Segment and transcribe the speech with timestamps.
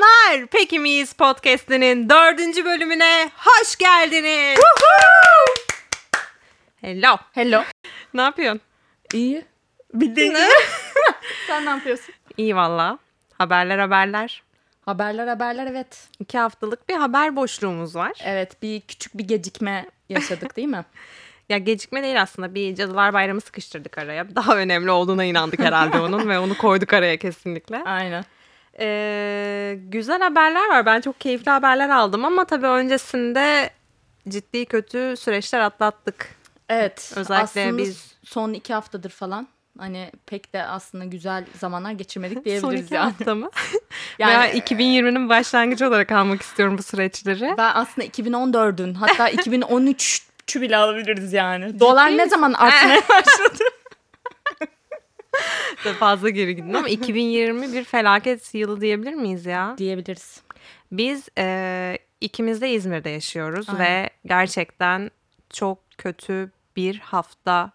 [0.00, 0.46] Selamlar.
[0.46, 4.58] Peki miyiz podcast'inin dördüncü bölümüne hoş geldiniz.
[6.80, 7.16] Hello.
[7.32, 7.62] Hello.
[8.14, 8.60] Ne yapıyorsun?
[9.14, 9.44] İyi.
[9.94, 10.40] Bildiğin gibi.
[11.46, 12.14] Sen ne yapıyorsun?
[12.36, 12.98] İyi valla.
[13.38, 14.42] Haberler haberler.
[14.84, 16.08] Haberler haberler evet.
[16.18, 18.12] İki haftalık bir haber boşluğumuz var.
[18.24, 20.84] Evet bir küçük bir gecikme yaşadık değil mi?
[21.48, 22.54] Ya gecikme değil aslında.
[22.54, 24.36] Bir Cadılar Bayramı sıkıştırdık araya.
[24.36, 27.82] Daha önemli olduğuna inandık herhalde onun ve onu koyduk araya kesinlikle.
[27.84, 28.24] Aynen.
[28.78, 30.86] Ee, güzel haberler var.
[30.86, 33.70] Ben çok keyifli haberler aldım ama tabii öncesinde
[34.28, 36.28] ciddi kötü süreçler atlattık.
[36.68, 37.12] Evet.
[37.16, 42.44] Özellikle aslında biz- son iki haftadır falan hani pek de aslında güzel zamanlar geçirmedik Son
[42.44, 43.04] diyebiliriz iki yani.
[43.12, 43.50] hafta mı?
[44.18, 47.54] Yani- Yani, 2020'nin başlangıcı olarak almak istiyorum bu süreçleri.
[47.58, 51.80] Ben aslında 2014'ün hatta 2013'ü bile alabiliriz yani.
[51.80, 53.64] Dolar ne zaman artmaya başladı?
[55.98, 59.74] Fazla geri gittim ama 2020 bir felaket yılı diyebilir miyiz ya?
[59.78, 60.42] diyebiliriz.
[60.92, 63.80] Biz e, ikimiz de İzmir'de yaşıyoruz Aynen.
[63.80, 65.10] ve gerçekten
[65.50, 67.70] çok kötü bir haftayı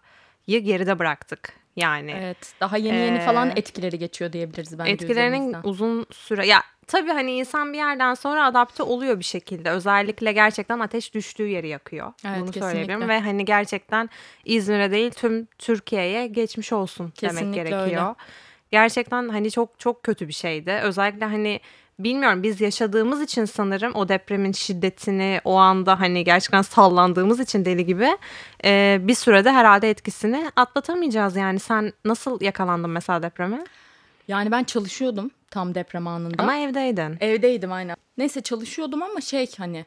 [0.46, 1.55] geride bıraktık.
[1.76, 2.52] Yani Evet.
[2.60, 5.60] Daha yeni yeni falan Ee, etkileri geçiyor diyebiliriz bence etkilerinin üzerimizden.
[5.64, 9.70] uzun süre ya tabii hani insan bir yerden sonra adapte oluyor bir şekilde.
[9.70, 12.12] Özellikle gerçekten ateş düştüğü yeri yakıyor.
[12.24, 12.60] Evet, Bunu kesinlikle.
[12.70, 14.10] söyleyebilirim ve hani gerçekten
[14.44, 17.84] İzmir'e değil tüm Türkiye'ye geçmiş olsun demek Kesinlikle gerekiyor.
[17.84, 18.14] öyle.
[18.70, 20.70] Gerçekten hani çok çok kötü bir şeydi.
[20.82, 21.60] Özellikle hani
[21.98, 27.86] bilmiyorum biz yaşadığımız için sanırım o depremin şiddetini o anda hani gerçekten sallandığımız için deli
[27.86, 28.08] gibi
[28.64, 31.58] e, bir sürede herhalde etkisini atlatamayacağız yani.
[31.58, 33.64] Sen nasıl yakalandın mesela depreme?
[34.28, 36.42] Yani ben çalışıyordum tam deprem anında.
[36.42, 37.16] Ama evdeydin.
[37.20, 37.96] Evdeydim aynen.
[38.18, 39.84] Neyse çalışıyordum ama şey hani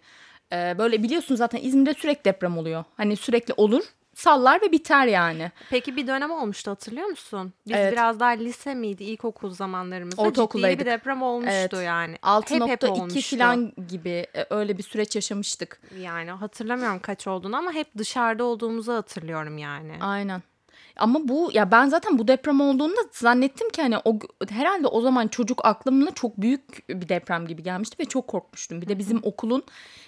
[0.54, 2.84] e, böyle biliyorsun zaten İzmir'de sürekli deprem oluyor.
[2.98, 3.84] Hani sürekli olur
[4.16, 5.52] sallar ve biter yani.
[5.70, 7.54] Peki bir dönem olmuştu hatırlıyor musun?
[7.68, 7.92] Biz Evet.
[7.94, 10.80] biraz daha lise miydi ilkokul zamanlarımızda Ortaokuldaydık.
[10.80, 11.74] ciddi bir deprem olmuştu Evet.
[11.86, 12.12] yani.
[12.12, 12.22] Hep
[12.68, 13.38] hep 6.2 olmuştu.
[13.38, 15.82] falan gibi e, öyle bir süreç yaşamıştık.
[16.00, 19.94] Yani hatırlamıyorum kaç olduğunu ama hep dışarıda olduğumuzu hatırlıyorum yani.
[20.02, 20.42] Aynen.
[20.96, 24.20] Ama bu ya ben zaten bu deprem olduğunda zannettim ki hani o
[24.50, 28.82] herhalde o zaman çocuk aklımla çok büyük bir deprem gibi gelmişti ve çok korkmuştum.
[28.82, 29.64] Bir de bizim okulun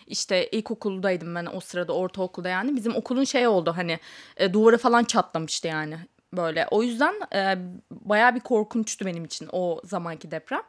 [0.07, 3.99] işte ilkokuldaydım ben o sırada ortaokulda yani bizim okulun şey oldu hani
[4.37, 5.97] e, duvarı falan çatlamıştı yani
[6.33, 6.67] böyle.
[6.71, 7.57] O yüzden e,
[7.91, 10.61] bayağı bir korkunçtu benim için o zamanki deprem.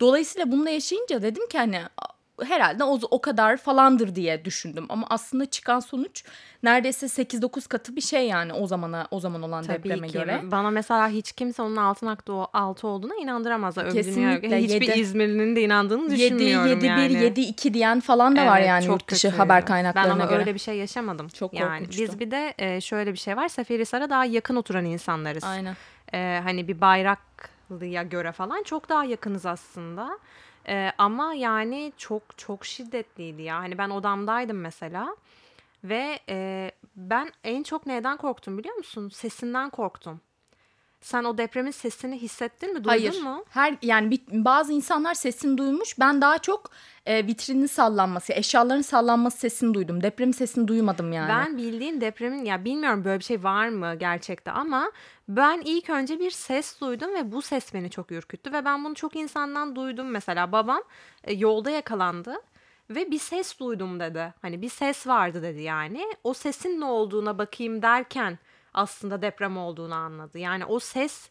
[0.00, 1.82] Dolayısıyla bunu da yaşayınca dedim ki hani
[2.44, 4.86] herhalde o, o kadar falandır diye düşündüm.
[4.88, 6.24] Ama aslında çıkan sonuç
[6.62, 10.12] neredeyse 8-9 katı bir şey yani o zamana o zaman olan Tabii depreme ki.
[10.12, 10.40] göre.
[10.44, 13.74] Bana mesela hiç kimse onun altın aklı altı olduğuna inandıramaz.
[13.74, 14.62] Kesinlikle.
[14.62, 15.00] Hiçbir yedi.
[15.00, 17.08] İzmirli'nin de inandığını 7 düşünmüyorum 7 yani.
[17.14, 20.14] 1 7 2 diyen falan da var Evet, yani çok yurt dışı haber kaynaklarına Ben
[20.20, 20.38] ama göre.
[20.38, 21.28] öyle bir şey yaşamadım.
[21.28, 23.48] Çok yani biz bir de e, şöyle bir şey var.
[23.48, 25.44] Seferihisar'a daha yakın oturan insanlarız.
[25.44, 25.76] Aynen.
[26.14, 30.18] Ee, hani bir Bayraklı'ya göre falan çok daha yakınız aslında.
[30.68, 33.56] Ee, ama yani çok çok şiddetliydi ya.
[33.58, 35.16] Hani ben odamdaydım mesela
[35.84, 39.08] ve e, ben en çok neyden korktum biliyor musun?
[39.08, 40.20] Sesinden korktum.
[41.06, 42.74] Sen o depremin sesini hissettin mi?
[42.76, 43.22] Duydun Hayır.
[43.22, 43.44] mu?
[43.48, 45.98] Her yani bir- bazı insanlar sesini duymuş.
[45.98, 46.70] Ben daha çok
[47.06, 50.02] e, vitrinin sallanması, eşyaların sallanması sesini duydum.
[50.02, 51.28] Deprem sesini duymadım yani.
[51.28, 54.92] Ben bildiğin depremin ya bilmiyorum böyle bir şey var mı gerçekte ama
[55.28, 58.94] ben ilk önce bir ses duydum ve bu ses beni çok ürküttü ve ben bunu
[58.94, 60.82] çok insandan duydum mesela babam
[61.24, 62.36] e, yolda yakalandı
[62.90, 64.34] ve bir ses duydum dedi.
[64.42, 66.06] Hani bir ses vardı dedi yani.
[66.24, 68.38] O sesin ne olduğuna bakayım derken
[68.76, 70.38] aslında deprem olduğunu anladı.
[70.38, 71.30] Yani o ses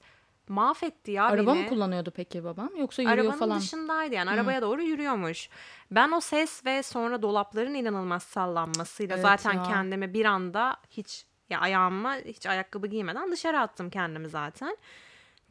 [0.50, 1.62] mahvetti ya Araba beni.
[1.64, 3.60] mı kullanıyordu peki babam yoksa yürüyor Arabanın falan?
[3.60, 5.50] dışındaydı yani arabaya doğru yürüyormuş.
[5.92, 9.64] Ben o ses ve sonra dolapların inanılmaz sallanmasıyla Evet zaten ya.
[9.64, 14.78] kendimi bir anda hiç ya ayağıma hiç ayakkabı giymeden dışarı attım kendimi zaten.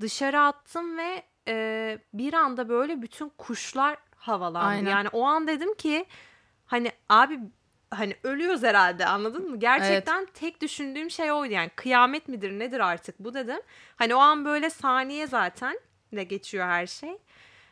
[0.00, 4.66] Dışarı attım ve e, bir anda böyle bütün kuşlar havalandı.
[4.68, 4.90] Aynen.
[4.90, 6.06] Yani o an dedim ki
[6.66, 7.40] hani abi
[7.98, 9.56] hani ölüyoruz herhalde anladın mı?
[9.56, 13.60] Gerçekten tek düşündüğüm şey oydu yani kıyamet midir nedir artık bu dedim.
[13.96, 15.78] Hani o an böyle saniye zaten
[16.12, 17.18] de geçiyor her şey.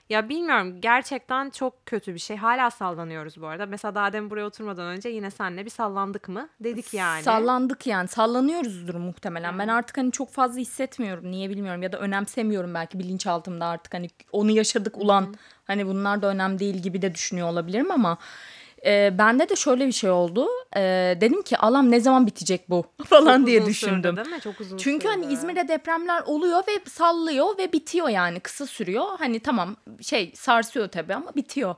[0.09, 2.37] Ya bilmiyorum gerçekten çok kötü bir şey.
[2.37, 3.67] Hala sallanıyoruz bu arada.
[3.67, 6.49] Mesela daha demin buraya oturmadan önce yine senle bir sallandık mı?
[6.61, 7.23] Dedik yani.
[7.23, 9.59] Sallandık yani sallanıyoruzdur muhtemelen.
[9.59, 11.31] Ben artık hani çok fazla hissetmiyorum.
[11.31, 15.35] Niye bilmiyorum ya da önemsemiyorum belki bilinçaltımda artık hani onu yaşadık ulan
[15.65, 18.19] hani bunlar da önemli değil gibi de düşünüyor olabilirim ama
[18.87, 20.49] e, bende de şöyle bir şey oldu.
[20.77, 20.81] E,
[21.21, 24.03] dedim ki Allah'ım ne zaman bitecek bu falan Çok diye uzun düşündüm.
[24.03, 24.41] Sürdü, değil mi?
[24.41, 25.35] Çok uzun Çünkü hani sürdü.
[25.35, 29.05] İzmir'de depremler oluyor ve sallıyor ve bitiyor yani kısa sürüyor.
[29.19, 31.75] Hani tamam şey sarsıyor tabii ama bitiyor.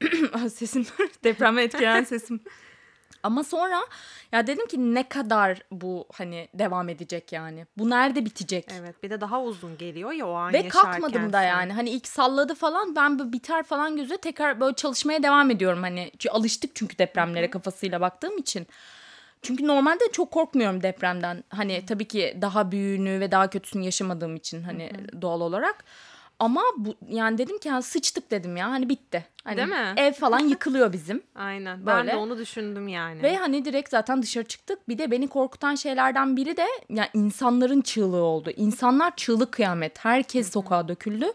[0.54, 0.86] sesim
[1.24, 2.40] depreme etkilenen sesim.
[3.24, 3.80] Ama sonra
[4.32, 7.66] ya dedim ki ne kadar bu hani devam edecek yani.
[7.78, 8.66] Bu nerede bitecek?
[8.72, 11.72] Evet bir de daha uzun geliyor ya o an Ve yaşarken kalkmadım da yani.
[11.72, 16.12] Hani ilk salladı falan ben böyle biter falan gözü tekrar böyle çalışmaya devam ediyorum hani.
[16.30, 18.66] Alıştık çünkü depremlere kafasıyla baktığım için.
[19.42, 21.44] Çünkü normalde çok korkmuyorum depremden.
[21.48, 24.90] Hani tabii ki daha büyüğünü ve daha kötüsünü yaşamadığım için hani
[25.22, 25.84] doğal olarak.
[26.38, 29.24] Ama bu yani dedim ki ha, sıçtık dedim ya hani bitti.
[29.44, 29.94] Hani Değil mi?
[29.96, 31.22] Ev falan yıkılıyor bizim.
[31.34, 31.86] Aynen.
[31.86, 32.16] Ben de Böyle.
[32.16, 33.22] onu düşündüm yani.
[33.22, 34.88] Ve hani direkt zaten dışarı çıktık.
[34.88, 38.50] Bir de beni korkutan şeylerden biri de ya insanların çığlığı oldu.
[38.56, 40.04] İnsanlar çığlık kıyamet.
[40.04, 41.26] Herkes sokağa döküldü.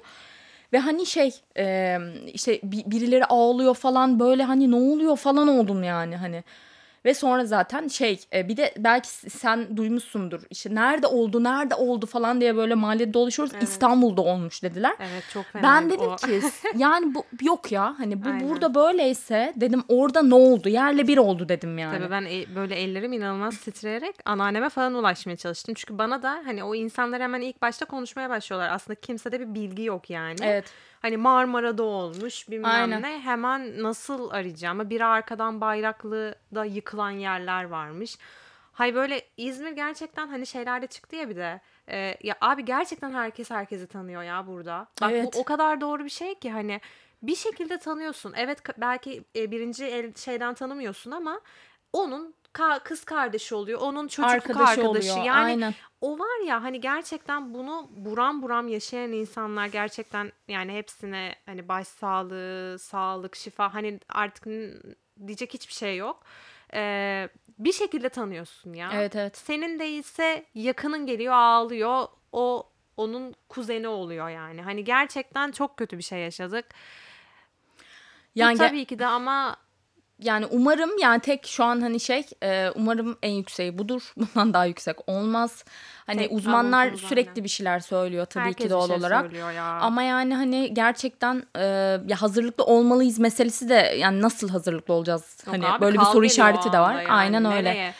[0.74, 1.98] Ve hani şey e,
[2.34, 6.44] işte bi- birileri ağlıyor falan böyle hani ne oluyor falan oldum yani hani.
[7.10, 12.06] Ve sonra zaten şey e, bir de belki sen duymuşsundur işte nerede oldu nerede oldu
[12.06, 13.54] falan diye böyle mahallede dolaşıyoruz.
[13.54, 13.64] Evet.
[13.64, 14.94] İstanbul'da olmuş dediler.
[15.00, 15.64] Evet çok fena.
[15.64, 16.16] Ben dedim o.
[16.16, 16.42] ki
[16.78, 18.50] yani bu yok ya hani bu Aynen.
[18.50, 21.98] burada böyleyse dedim orada ne oldu yerle bir oldu dedim yani.
[21.98, 25.76] Tabii ben e- böyle ellerim inanılmaz titreyerek anneanneme falan ulaşmaya çalıştım.
[25.78, 28.70] Çünkü bana da hani o insanlar hemen ilk başta konuşmaya başlıyorlar.
[28.72, 30.40] Aslında kimsede bir bilgi yok yani.
[30.42, 30.66] Evet.
[31.00, 33.02] Hani Marmara'da olmuş bilmem Aynen.
[33.02, 33.20] ne.
[33.20, 34.90] Hemen nasıl arayacağım?
[34.90, 38.18] Bir arkadan Bayraklı'da yıkılan yerler varmış.
[38.74, 41.62] Hay böyle İzmir gerçekten hani şeylerde çıktı ya bir de.
[41.90, 44.88] Ee, ya abi gerçekten herkes herkesi tanıyor ya burada.
[45.02, 45.34] Bak Evet.
[45.36, 46.82] bu o kadar doğru bir şey ki hani
[47.22, 48.34] bir şekilde tanıyorsun.
[48.38, 51.42] Evet belki e, birinci el şeyden tanımıyorsun ama
[51.94, 53.80] onun ka- kız kardeşi oluyor.
[53.82, 54.88] Onun çocuk Arkadaşı arkadaşı.
[54.90, 55.26] oluyor.
[55.26, 55.74] Yani Aynen.
[56.02, 62.80] o var ya hani gerçekten bunu buram buram yaşayan insanlar gerçekten yani hepsine hani başsağlığı,
[62.80, 64.44] sağlık, şifa hani artık
[65.28, 66.24] diyecek hiçbir şey yok.
[66.74, 67.30] Ee,
[67.60, 68.90] bir şekilde tanıyorsun ya.
[68.94, 69.38] Evet evet.
[69.38, 72.08] Senin değilse yakının geliyor ağlıyor.
[72.32, 74.62] O onun kuzeni oluyor yani.
[74.62, 76.66] Hani gerçekten çok kötü bir şey yaşadık.
[78.36, 79.56] Yani Bu tabii ki de ama
[80.20, 84.14] yani umarım yani tek şu an hani şey e, umarım en yükseği budur.
[84.18, 85.64] Bundan daha yüksek olmaz.
[86.06, 87.44] Hani Tek uzmanlar sürekli aynen.
[87.44, 89.34] bir şeyler söylüyor tabii herkes ki doğal şey olarak.
[89.34, 89.64] ya.
[89.64, 91.64] Ama yani hani gerçekten e,
[92.08, 95.38] ya hazırlıklı olmalıyız meselesi de yani nasıl hazırlıklı olacağız?
[95.46, 96.94] Yok hani abi, böyle bir soru işareti de var.
[96.94, 97.12] yani.
[97.12, 97.70] Aynen öyle.
[97.70, 97.94] Nereye?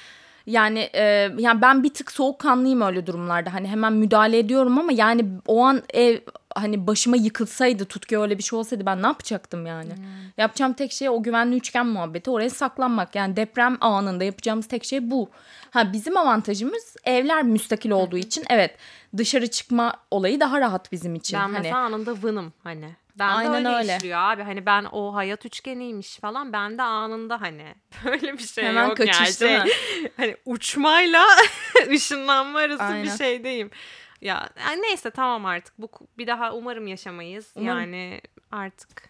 [0.46, 1.04] Yani e,
[1.38, 3.54] yani ben bir tık soğukkanlıyım öyle durumlarda.
[3.54, 6.20] Hani hemen müdahale ediyorum ama yani o an ev
[6.62, 9.92] hani başıma yıkılsaydı Tutku öyle bir şey olsaydı ben ne yapacaktım yani?
[10.38, 13.16] Yapacağım tek şey o güvenli üçgen muhabbeti oraya saklanmak.
[13.16, 15.30] Yani deprem anında yapacağımız tek şey bu.
[15.72, 18.78] Ha bizim avantajımız evler müstakil olduğu için evet
[19.18, 21.38] dışarı çıkma olayı daha rahat bizim için.
[21.38, 22.96] Ben hani mesela anında vınım hani.
[23.20, 23.96] Ben Aynen de öyle, öyle.
[23.96, 24.44] işliyor abi.
[24.44, 26.54] Hani ben o hayat üçgeniymiş falan.
[26.54, 27.66] Ben de anında hani
[28.06, 29.70] böyle bir şey Hemen yok kaçış, yani.
[29.70, 31.26] Şey, hani uçmayla
[31.92, 33.04] ışınlanma arası Aynen.
[33.04, 33.72] bir şeydeyim.
[34.22, 35.74] Ya yani neyse tamam artık.
[35.78, 37.52] Bu bir daha umarım yaşamayız.
[37.56, 37.80] Umarım.
[37.80, 38.22] Yani
[38.52, 39.10] artık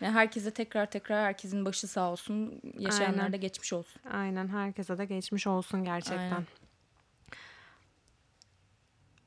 [0.00, 2.60] yani herkese tekrar tekrar herkesin başı sağ olsun.
[2.78, 4.02] Yaşayanlar da geçmiş olsun.
[4.12, 6.18] aynen herkese de geçmiş olsun gerçekten.
[6.18, 6.46] Aynen.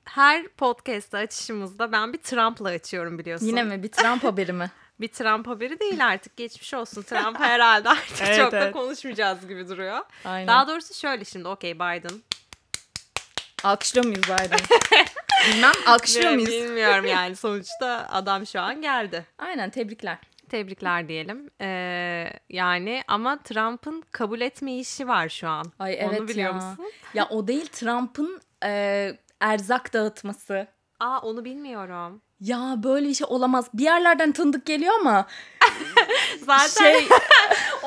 [0.06, 3.46] Her podcast'ı açışımızda ben bir Trump'la açıyorum biliyorsun.
[3.46, 4.72] Yine mi bir Trump haberi mi?
[5.00, 7.02] Bir Trump haberi değil artık geçmiş olsun.
[7.02, 8.74] Trump herhalde artık Evet, çok da evet.
[8.74, 10.00] konuşmayacağız gibi duruyor.
[10.26, 10.48] Aynen.
[10.48, 12.22] Daha doğrusu şöyle şimdi okey Biden.
[13.64, 14.60] Alkışlıyor muyuz Biden?
[15.48, 16.50] Bilmem alkışlıyor muyuz?
[16.50, 19.26] Bilmiyorum yani sonuçta adam şu an geldi.
[19.40, 20.18] Aynen tebrikler.
[20.50, 21.50] Tebrikler diyelim.
[21.62, 25.66] Ee, yani ama Trump'ın kabul etme işi var şu an.
[25.80, 26.54] Ay evet Onu biliyor ya.
[26.56, 26.92] musun?
[27.14, 30.68] Ya o değil Trump'ın e, erzak dağıtması.
[31.00, 32.22] Aa onu bilmiyorum.
[32.40, 33.66] Ya böyle bir şey olamaz.
[33.74, 35.28] Bir yerlerden tanıdık geliyor ama
[36.46, 37.08] Zaten şey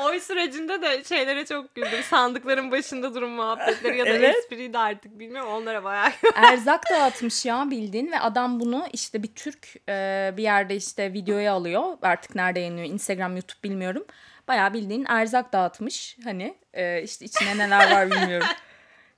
[0.05, 2.03] oy sürecinde de şeylere çok güldüm.
[2.09, 4.35] Sandıkların başında durum muhabbetleri ya da Evet.
[4.35, 5.51] espriydi artık bilmiyorum.
[5.51, 10.75] Onlara bayağı erzak dağıtmış ya bildiğin ve adam bunu işte bir Türk e, bir yerde
[10.75, 11.97] işte videoya alıyor.
[12.01, 12.87] Artık nerede yayınlıyor?
[12.87, 14.05] Instagram, YouTube bilmiyorum.
[14.47, 16.17] Bayağı bildiğin erzak dağıtmış.
[16.23, 18.47] Hani e, işte içine neler var bilmiyorum.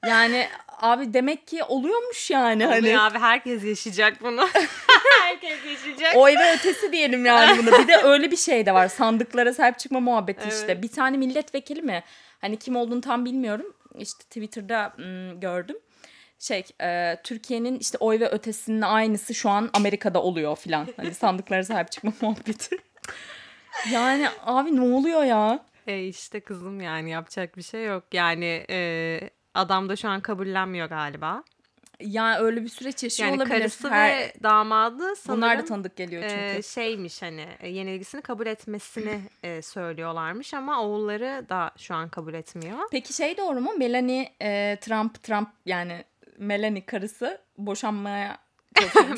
[0.07, 0.47] Yani
[0.81, 2.79] abi demek ki oluyormuş yani hani.
[2.79, 4.47] Oluyor abi herkes yaşayacak bunu.
[5.21, 6.15] herkes yaşayacak.
[6.15, 7.71] Oy ve ötesi diyelim yani bunu.
[7.71, 8.87] Bir de öyle bir şey de var.
[8.87, 10.65] Sandıklara sahip çıkma muhabbeti işte.
[10.71, 10.83] Evet.
[10.83, 12.03] Bir tane milletvekili mi?
[12.41, 13.65] Hani kim olduğunu tam bilmiyorum.
[13.97, 15.77] İşte Twitter'da ım, gördüm.
[16.39, 20.87] Şey, e, Türkiye'nin işte oy ve ötesinin aynısı şu an Amerika'da oluyor filan.
[20.97, 22.77] Hani sandıklara sahip çıkma muhabbeti.
[23.91, 25.65] Yani abi ne oluyor ya?
[25.87, 28.03] E işte kızım yani yapacak bir şey yok.
[28.11, 29.19] Yani e,
[29.53, 31.43] adam da şu an kabullenmiyor galiba.
[31.99, 33.57] Yani öyle bir süreç yaşıyor Yani olabilir.
[33.59, 36.35] karısı Her- ve damadı sanırım Bunlar da tanıdık geliyor çünkü.
[36.57, 42.33] e, şeymiş hani e, yenilgisini kabul etmesini e, söylüyorlarmış ama oğulları da şu an kabul
[42.33, 42.77] etmiyor.
[42.91, 43.71] Peki şey doğru mu?
[43.77, 46.03] Melanie e, Trump Trump yani
[46.37, 48.37] Melanie karısı boşanmaya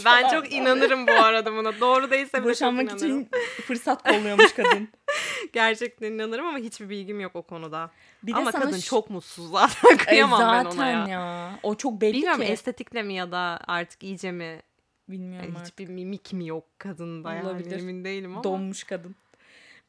[0.06, 1.80] ben çok inanırım bu arada buna.
[1.80, 3.22] Doğru değilse bile çok Boşanmak inanırım.
[3.22, 3.30] için
[3.68, 4.90] fırsat kolluyormuş kadın.
[5.54, 7.92] gerçekten inanırım ama hiçbir bilgim yok o konuda.
[8.24, 9.98] Bir de ama sana kadın ş- çok mutsuz zaten.
[10.06, 11.08] Kıyamam ben ona ya.
[11.08, 11.52] ya.
[11.64, 12.48] O çok belli Bilmiyorum ki.
[12.48, 14.62] estetikle mi ya da artık iyice mi
[15.10, 15.68] Bilmiyorum artık.
[15.74, 17.80] hiçbir mimik mi yok kadında yani Olabilir.
[17.80, 18.44] emin değilim ama.
[18.44, 19.16] Donmuş kadın.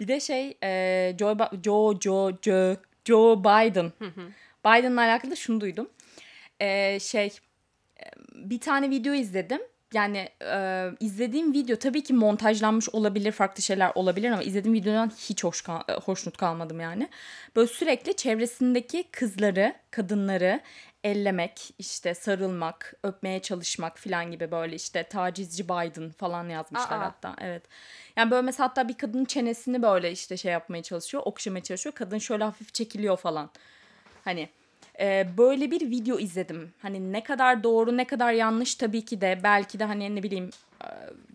[0.00, 3.92] Bir de şey e, Joe, Ba- Joe, Joe, Joe, Joe Biden.
[4.66, 5.88] Biden'la alakalı da şunu duydum.
[6.60, 7.38] E, şey
[8.34, 9.60] bir tane video izledim.
[9.94, 15.44] Yani e, izlediğim video tabii ki montajlanmış olabilir, farklı şeyler olabilir ama izlediğim videodan hiç
[15.44, 17.08] hoş kal- e, hoşnut kalmadım yani.
[17.56, 20.60] Böyle sürekli çevresindeki kızları, kadınları
[21.04, 27.04] ellemek, işte sarılmak, öpmeye çalışmak falan gibi böyle işte tacizci Biden falan yazmışlar Aa.
[27.04, 27.36] hatta.
[27.40, 27.62] Evet.
[28.16, 31.94] Yani böyle mesela hatta bir kadının çenesini böyle işte şey yapmaya çalışıyor, okşamaya çalışıyor.
[31.94, 33.50] Kadın şöyle hafif çekiliyor falan.
[34.24, 34.48] Hani
[35.00, 36.72] e, böyle bir video izledim.
[36.82, 40.50] Hani ne kadar doğru ne kadar yanlış tabii ki de belki de hani ne bileyim
[40.84, 40.88] e,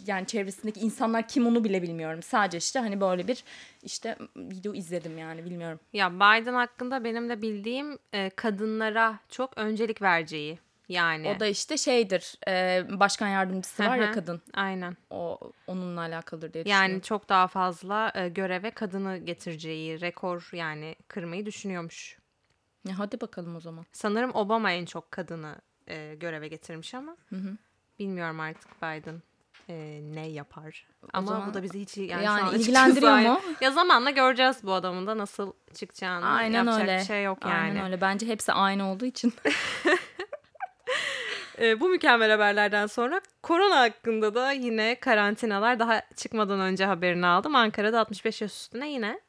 [0.07, 2.23] yani çevresindeki insanlar kim onu bile bilmiyorum.
[2.23, 3.43] Sadece işte hani böyle bir
[3.83, 5.79] işte video izledim yani bilmiyorum.
[5.93, 10.59] Ya Biden hakkında benim de bildiğim e, kadınlara çok öncelik vereceği.
[10.89, 11.33] Yani.
[11.35, 14.41] O da işte şeydir e, başkan yardımcısı var ya kadın.
[14.53, 14.97] Aynen.
[15.09, 21.45] O onunla alakalıdır diye Yani çok daha fazla e, göreve kadını getireceği, rekor yani kırmayı
[21.45, 22.20] düşünüyormuş.
[22.87, 23.85] Ya hadi bakalım o zaman.
[23.91, 25.55] Sanırım Obama en çok kadını
[25.87, 27.15] e, göreve getirmiş ama
[27.99, 29.21] bilmiyorum artık Biden
[29.69, 30.87] e, ne yapar.
[31.13, 33.41] Ama zaman- bu da bizi hiç yani, Yani ilgilendiriyor mu?
[33.61, 36.25] Ya zamanla göreceğiz bu adamın da nasıl çıkacağını.
[36.25, 36.97] Aynen Yapacak öyle.
[36.97, 37.53] bir şey yok yani.
[37.53, 38.01] Aynen öyle.
[38.01, 39.33] Bence hepsi aynı olduğu için.
[41.59, 47.55] E, bu mükemmel haberlerden sonra korona hakkında da yine karantinalar daha çıkmadan önce haberini aldım.
[47.55, 49.19] Ankara'da 65 yaş üstüne yine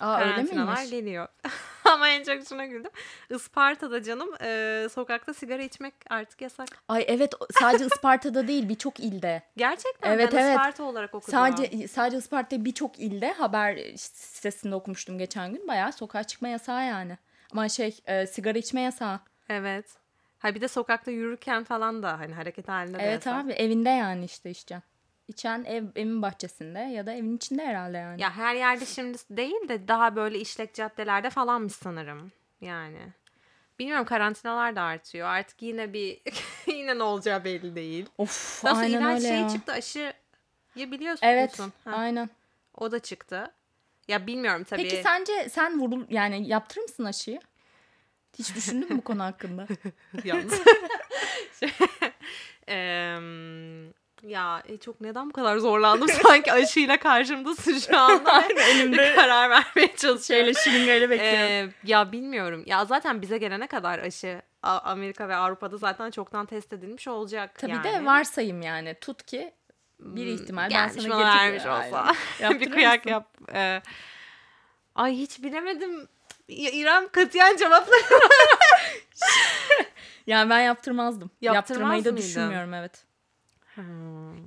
[0.00, 1.28] Aa karantinalar geliyor.
[1.92, 2.90] Ama en çok şuna güldüm.
[3.30, 6.68] Isparta'da canım e, sokakta sigara içmek artık yasak.
[6.88, 9.42] Ay evet sadece Isparta'da değil birçok ilde.
[9.56, 10.50] Gerçekten Evet, ben evet.
[10.56, 11.30] Isparta olarak okudum.
[11.30, 15.68] Sadece sadece Isparta'da birçok ilde haber sitesinde okumuştum geçen gün.
[15.68, 17.18] Bayağı sokağa çıkma yasağı yani.
[17.52, 19.20] Ama şey e, sigara içme yasağı.
[19.48, 19.86] Evet.
[20.38, 23.44] Ha bir de sokakta yürürken falan da hani hareket halinde de Evet yasak.
[23.44, 24.88] abi evinde yani işte içeceksin.
[25.28, 28.22] İçen ev, evin bahçesinde ya da evin içinde herhalde yani.
[28.22, 32.32] Ya her yerde şimdi değil de daha böyle işlek caddelerde falanmış sanırım.
[32.60, 32.98] Yani.
[33.78, 35.28] Bilmiyorum karantinalar da artıyor.
[35.28, 36.20] Artık yine bir
[36.66, 38.06] yine ne olacağı belli değil.
[38.18, 39.48] Of Nasıl aynen öyle şey ya.
[39.48, 40.12] çıktı aşı
[40.76, 41.26] ya biliyorsun.
[41.26, 42.30] Evet Ha, aynen.
[42.76, 43.52] o da çıktı.
[44.08, 44.82] Ya bilmiyorum tabii.
[44.82, 47.40] Peki sence sen vurul yani yaptırır mısın aşıyı?
[48.38, 49.66] Hiç düşündün mü bu konu hakkında?
[50.24, 50.62] Yalnız.
[52.66, 58.42] Em, ya e, çok neden bu kadar zorlandım sanki aşıyla karşımdasın şu anda.
[58.70, 60.20] elimde karar vermeye çalışıyorum.
[60.20, 61.40] Şeyle şırıngayla bekliyorum.
[61.50, 62.62] Ee, ya bilmiyorum.
[62.66, 67.58] Ya zaten bize gelene kadar aşı A- Amerika ve Avrupa'da zaten çoktan test edilmiş olacak
[67.58, 67.84] Tabii yani.
[67.84, 68.94] de varsayım yani.
[69.00, 69.52] Tut ki
[70.00, 71.86] bir ihtimal ben Gelmiş sana bana vermiş Aynen.
[71.88, 72.14] olsa.
[72.40, 73.10] Yaptırır bir kıyak mısın?
[73.10, 73.28] yap.
[73.54, 73.82] Ee,
[74.94, 76.08] ay hiç bilemedim.
[76.48, 78.00] Ya, İrem katiyen cevaplar.
[80.26, 81.30] Yani ben yaptırmazdım.
[81.40, 82.26] Yaptırmaz Yaptırmayı da mıydın?
[82.28, 83.04] düşünmüyorum evet.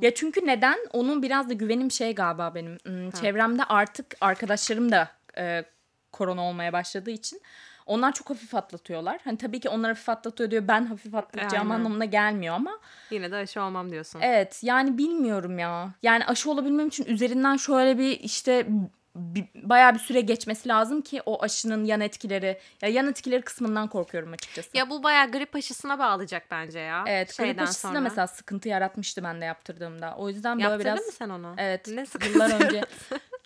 [0.01, 0.77] Ya çünkü neden?
[0.93, 2.77] Onun biraz da güvenim şey galiba benim.
[2.85, 5.63] Hmm, Çevremde artık arkadaşlarım da e,
[6.11, 7.41] korona olmaya başladığı için
[7.85, 9.19] onlar çok hafif atlatıyorlar.
[9.23, 10.67] Hani tabii ki onlar hafif atlatıyor diyor.
[10.67, 11.79] Ben hafif atlatacağım Aynen.
[11.83, 12.79] anlamına gelmiyor ama
[13.11, 14.19] Yine de aşı olmam diyorsun.
[14.21, 15.89] evet yani bilmiyorum ya.
[16.03, 18.67] Yani aşı olabilmem için üzerinden şöyle bir işte
[19.15, 23.87] bir, bayağı bir süre geçmesi lazım ki o aşının yan etkileri ya yan etkileri kısmından
[23.87, 24.77] korkuyorum açıkçası.
[24.77, 27.03] Ya bu bayağı grip aşısına bağlayacak bence ya.
[27.07, 27.99] Evet, grip Şeyden aşısı da sonra.
[27.99, 30.15] mesela sıkıntı yaratmıştı ben de yaptırdığımda.
[30.17, 31.53] O yüzden böyle Yaptırdın biraz mı sen onu?
[31.57, 31.87] Evet.
[31.87, 32.81] Ne sıkıntı yıllar önce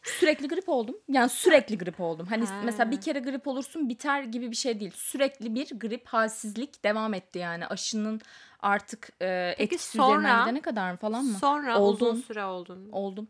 [0.03, 0.95] sürekli grip oldum.
[1.09, 2.27] Yani sürekli grip oldum.
[2.29, 2.61] Hani Ha.
[2.63, 4.91] mesela bir kere grip olursun biter gibi bir şey değil.
[4.95, 7.67] Sürekli bir grip halsizlik devam etti yani.
[7.67, 8.21] Aşının
[8.59, 11.37] artık e, Peki etkisi üzerinden sonra- gidene kadar falan mı?
[11.41, 12.05] Sonra Oldun.
[12.11, 12.89] uzun süre oldun.
[12.91, 13.27] Oldum.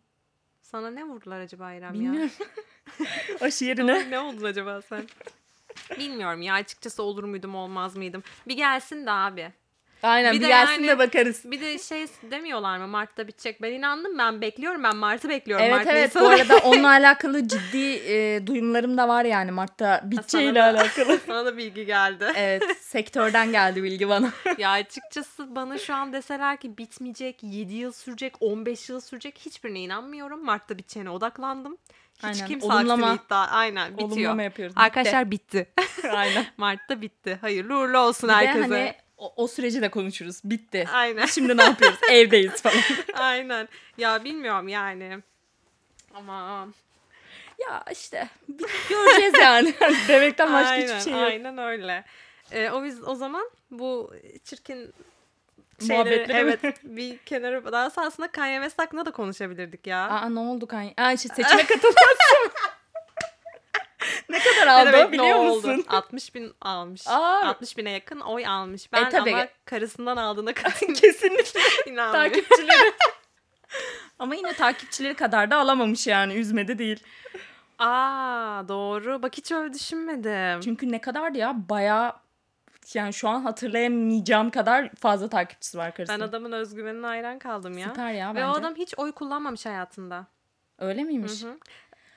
[0.71, 1.93] Sana ne vurdular acaba İrem ya?
[1.93, 2.31] Bilmiyorum.
[3.41, 4.09] Aşı yerine.
[4.11, 5.03] ne oldun acaba sen?
[5.99, 8.23] Bilmiyorum ya açıkçası olur muydum olmaz mıydım.
[8.47, 9.53] Bir gelsin de abi.
[10.05, 11.41] Aynen Bir bir, de gelsin yani- de bakarız.
[11.51, 13.61] Bir de şey demiyorlar mı Mart'ta bitecek.
[13.61, 15.65] Ben inandım ben bekliyorum ben Mart'ı bekliyorum.
[15.65, 20.01] Evet Mart, evet Nisan'ı bu arada onunla alakalı ciddi e, duyumlarım da var yani Mart'ta
[20.05, 21.19] biteceğiyle Sana da- alakalı.
[21.27, 22.25] Sana da bilgi geldi.
[22.35, 24.29] Evet sektörden geldi bilgi bana.
[24.57, 29.79] ya açıkçası bana şu an deseler ki bitmeyecek, 7 yıl sürecek, 15 yıl sürecek hiçbirine
[29.79, 30.45] inanmıyorum.
[30.45, 31.77] Mart'ta biteceğine odaklandım.
[32.17, 33.07] Hiç Aynen, kimse olumlama.
[33.07, 33.47] aksini iddia.
[33.47, 34.09] Aynen bitiyor.
[34.11, 34.75] Olumlama yapıyoruz.
[34.75, 34.83] Bitti.
[34.83, 35.67] Arkadaşlar bitti.
[36.11, 36.45] Aynen.
[36.57, 37.37] Mart'ta bitti.
[37.41, 38.61] Hayırlı uğurlu olsun Bir de herkese.
[38.61, 40.41] hani o, o süreci de konuşuruz.
[40.43, 40.87] Bitti.
[40.93, 41.25] Aynen.
[41.25, 41.99] Şimdi ne yapıyoruz?
[42.11, 42.77] Evdeyiz falan.
[43.13, 43.67] Aynen.
[43.97, 45.19] Ya bilmiyorum yani.
[46.13, 46.67] Ama
[47.59, 48.29] ya işte
[48.89, 49.73] göreceğiz yani.
[50.07, 51.31] Demekten başka aynen, hiçbir şey yok.
[51.31, 52.05] aynen öyle.
[52.51, 54.93] Ee, o biz o zaman bu çirkin
[55.87, 60.09] şeyleri evet bir kenara daha aslında Kanye West hakkında da konuşabilirdik ya.
[60.09, 60.93] Aa ne oldu Kanye?
[60.97, 61.95] Aa işte seçime katıldı.
[64.29, 65.73] ne kadar Ne aldı demek biliyor ne musun?
[65.73, 65.83] oldu?
[65.87, 67.07] 60 bin almış.
[67.07, 67.41] Aa.
[67.45, 68.93] 60 bine yakın oy almış.
[68.93, 69.33] Ben tabii.
[69.33, 71.01] ama karısından aldığına katılmıyorum.
[71.01, 71.59] Kesinlikle
[71.91, 72.31] İnanmıyorum.
[72.33, 72.93] takipçileri.
[74.19, 76.99] Ama yine takipçileri kadar da alamamış yani üzmedi değil.
[77.79, 79.23] Aa doğru.
[79.23, 80.61] Bak hiç öyle düşünmedim.
[80.61, 82.13] Çünkü ne kadar ya bayağı
[82.93, 86.19] yani şu an hatırlayamayacağım kadar fazla takipçisi var Ben karısının.
[86.27, 87.87] adamın özgüvenine hayran kaldım ya.
[87.87, 88.45] Süper ya Ve bence.
[88.47, 90.25] o adam hiç oy kullanmamış hayatında.
[90.79, 91.43] Öyle miymiş?
[91.43, 91.57] Hı hı.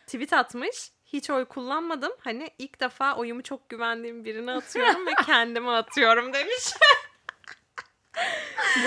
[0.06, 0.90] Tweet atmış.
[1.12, 2.12] Hiç oy kullanmadım.
[2.18, 6.74] Hani ilk defa oyumu çok güvendiğim birine atıyorum ve kendime atıyorum demiş.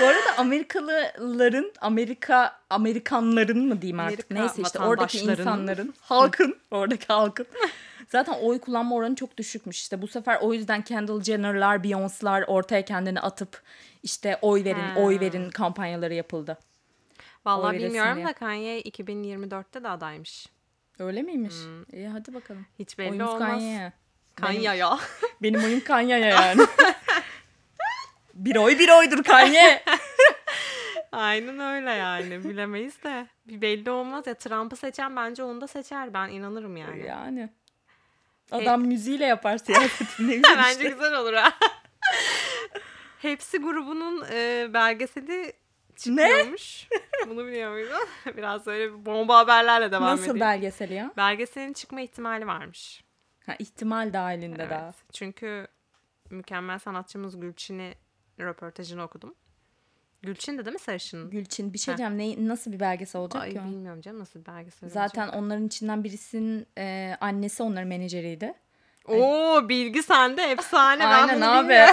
[0.00, 7.06] Bu arada Amerikalıların, Amerika Amerikanların mı diyeyim artık Amerika neyse işte oradaki insanların, halkın, oradaki
[7.06, 7.46] halkın
[8.12, 9.80] zaten oy kullanma oranı çok düşükmüş.
[9.80, 13.62] İşte bu sefer o yüzden Kendall Jenner'lar, Beyoncé'lar ortaya kendini atıp
[14.02, 15.00] işte oy verin, Ha.
[15.00, 16.58] oy verin kampanyaları yapıldı.
[17.44, 18.26] Vallahi bilmiyorum diye.
[18.26, 20.46] da Kanye 2024'te de adaymış.
[21.02, 21.54] Öyle miymiş?
[21.92, 22.66] İyi hadi bakalım.
[22.78, 23.50] Hiç belli Oyumuz olmaz.
[23.50, 23.92] Kanye'ye.
[24.34, 24.98] Kanye ya.
[25.42, 26.62] Benim oyum Kanye'ye yani.
[28.34, 29.82] bir oy bir oydur Kanye.
[31.12, 32.44] Aynen öyle yani.
[32.44, 33.26] Bilemeyiz de.
[33.46, 34.34] Bir belli olmaz ya.
[34.34, 36.14] Trump'ı seçen bence onu da seçer.
[36.14, 37.06] Ben inanırım yani.
[37.06, 37.48] yani.
[38.52, 40.30] Adam müziğiyle yapar siyasetini.
[40.30, 40.88] Ne güzel Bence işte.
[40.88, 41.52] güzel olur ha.
[43.18, 45.52] Hepsi grubunun e, belgeseli
[45.96, 46.88] çıkıyormuş.
[47.28, 48.08] Bunu biliyor muydun?
[48.36, 50.40] Biraz böyle bomba haberlerle devam Nasıl edeyim.
[50.40, 51.10] belgeseli ya?
[51.16, 53.04] Belgeselin çıkma ihtimali varmış.
[53.46, 54.70] Ha, ihtimal dahilinde Evet.
[54.70, 54.92] daha.
[55.12, 55.66] Çünkü
[56.30, 57.94] mükemmel sanatçımız Gülçin'i
[58.40, 59.34] röportajını okudum.
[60.22, 61.30] Gülçin de değil mi sarışın?
[61.30, 62.18] Gülçin bir şey diyeceğim.
[62.42, 65.40] Ne, nasıl bir belgesel olacak Ay ki bilmiyorum canım nasıl bir belgesel Zaten olacak.
[65.42, 68.54] onların içinden birisinin e, annesi onların menajeriydi.
[69.04, 71.00] Oo bilgi sende efsane.
[71.04, 71.86] ben Aynen bunu abi.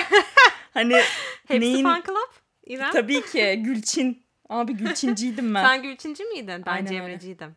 [0.74, 0.94] hani
[1.48, 1.84] Hepsi neyin...
[1.84, 2.29] fan club.
[2.69, 2.91] İrem.
[2.91, 4.23] Tabii ki Gülçin.
[4.49, 5.63] Abi Gülçinciydim ben.
[5.67, 6.47] Sen Gülçinci miydin?
[6.65, 6.95] Ben Aynen öyle.
[6.95, 7.55] Cemreciydim.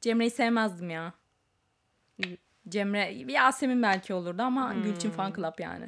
[0.00, 1.12] Cemre'yi sevmezdim ya.
[2.68, 4.82] Cemre, Yasemin belki olurdu ama Hmm.
[4.82, 5.86] Gülçin Fan Club yani.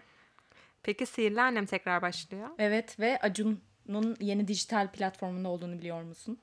[0.83, 2.49] Peki Sihirli Annem tekrar başlıyor.
[2.59, 6.39] Evet ve Acun'un yeni dijital platformunda olduğunu biliyor musun?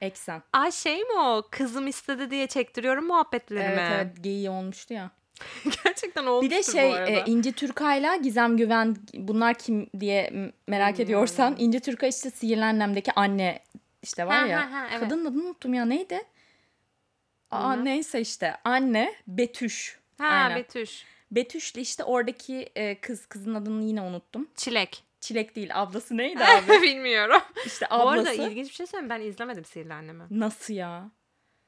[0.00, 0.42] Eksen.
[0.52, 1.48] Ay şey mi o?
[1.50, 5.10] Kızım istedi diye çektiriyorum muhabbetleri Evet evet geyiği olmuştu ya.
[5.84, 7.10] Gerçekten olmuştur Bir de şey bu arada.
[7.10, 13.12] e, İnci Türkay'la Gizem Güven bunlar kim diye merak ediyorsan İnci Türkay işte Sihirli Annem'deki
[13.12, 13.62] anne
[14.02, 14.60] işte var Ha, ya.
[14.72, 15.00] ha, ha, evet.
[15.00, 16.20] Kadının adını unuttum ya neydi?
[17.50, 17.84] Aa Bilmem.
[17.84, 19.98] neyse işte anne Betüş.
[20.18, 20.56] ha Aynen.
[20.58, 21.04] Betüş.
[21.30, 24.48] Betüş'le işte oradaki e, kız kızın adını yine unuttum.
[24.56, 25.04] Çilek.
[25.20, 26.82] Çilek değil ablası neydi abi?
[26.82, 27.40] Bilmiyorum.
[27.66, 28.30] İşte Bu ablası.
[28.30, 29.10] arada ilginç bir şey söyleyeyim.
[29.10, 30.24] Ben izlemedim Sihirli Annem'i.
[30.30, 31.10] Nasıl ya?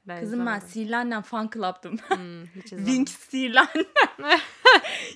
[0.07, 0.59] Ben Kızım ben.
[0.59, 1.97] Sihirli Annem fan club'dım.
[2.07, 2.45] Hmm.
[2.69, 4.39] Wink Sihirli Annem.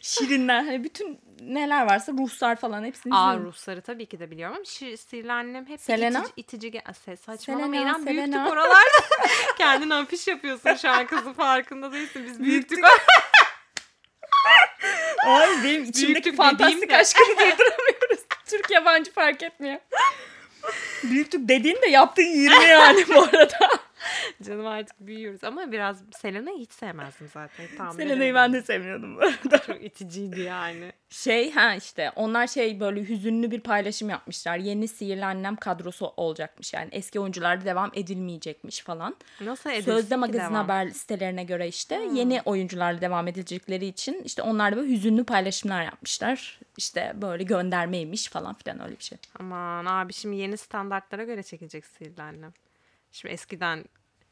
[0.02, 0.64] Şirinler.
[0.64, 3.48] Hani bütün neler varsa ruhsar falan hepsini Aa izledim.
[3.52, 6.20] Rusları tabii ki de biliyorum ama şi- Sihirli Annem hep Selena?
[6.20, 8.50] itici, itici ge- saçmalama Selena, İrem büyüktük Selena.
[8.52, 9.00] oralarda.
[9.58, 12.24] Kendin afiş yapıyorsun şu an kızın farkında değilsin.
[12.28, 12.80] Biz büyüktük.
[15.28, 18.20] Ay benim içimdeki Büyüklük fantastik aşkını durduramıyoruz.
[18.46, 19.80] Türk yabancı fark etmiyor.
[21.04, 23.70] Büyüklük dediğin de yaptığın 20 yani bu arada.
[24.44, 27.66] Canım artık büyüyoruz ama biraz Selena'yı hiç sevmezdim zaten.
[27.78, 29.62] Tam Selena'yı ben de sevmiyordum bu arada.
[29.62, 30.92] Çok iticiydi yani.
[31.10, 34.58] Şey ha işte onlar şey böyle hüzünlü bir paylaşım yapmışlar.
[34.58, 36.90] Yeni Sihirli Annem kadrosu olacakmış yani.
[36.92, 39.16] Eski oyuncularda devam edilmeyecekmiş falan.
[39.42, 40.54] Nasıl edilsin Sözde magazin devam?
[40.54, 45.84] haber sitelerine göre işte yeni oyuncularla devam edilecekleri için işte onlar da böyle hüzünlü paylaşımlar
[45.84, 46.60] yapmışlar.
[46.78, 49.18] İşte böyle göndermeymiş falan filan öyle bir şey.
[49.40, 52.54] Aman abi şimdi yeni standartlara göre çekilecek Sihirli Annem.
[53.12, 53.86] Şimdi eskiden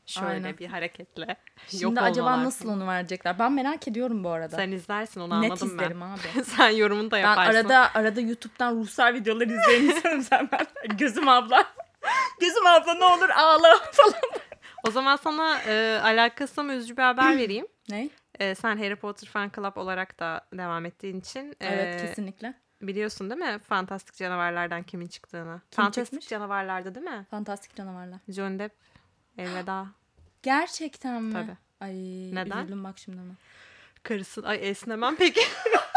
[0.05, 0.57] şöyle Aynen.
[0.57, 1.37] bir hareketle
[1.67, 3.39] Şimdi yok acaba olmalar nasıl onu verecekler?
[3.39, 4.55] Ben merak ediyorum bu arada.
[4.55, 6.05] Sen izlersin onu Net anladım izlerim ben.
[6.05, 6.43] abi.
[6.43, 7.53] Sen yorumunu da Ben yaparsın.
[7.53, 9.47] arada arada YouTube'dan ruhsar videolar
[9.81, 10.97] insanım sen ben.
[10.97, 11.65] Gözüm abla.
[12.41, 14.13] Gözüm abla ne olur ağla falan.
[14.87, 17.67] O zaman sana e, alakası ama üzücü bir haber vereyim.
[17.89, 18.09] Ne?
[18.39, 22.53] E, sen Harry Potter Fan Club olarak da devam ettiğin için Evet e, kesinlikle.
[22.81, 25.61] Biliyorsun değil mi fantastik canavarlardan kimin çıktığını?
[25.71, 26.27] Kim fantastik çıkmış?
[26.27, 27.25] canavarlarda değil mi?
[27.31, 28.19] Fantastik canavarlar.
[28.29, 28.73] Johnny Depp
[29.37, 29.87] elveda.
[30.43, 31.33] Gerçekten mi?
[31.33, 31.57] Tabii.
[31.79, 31.93] Ay
[32.35, 32.57] Neden?
[32.57, 33.33] üzüldüm bak şimdi ama.
[34.03, 35.41] Karısı ay esnemem peki.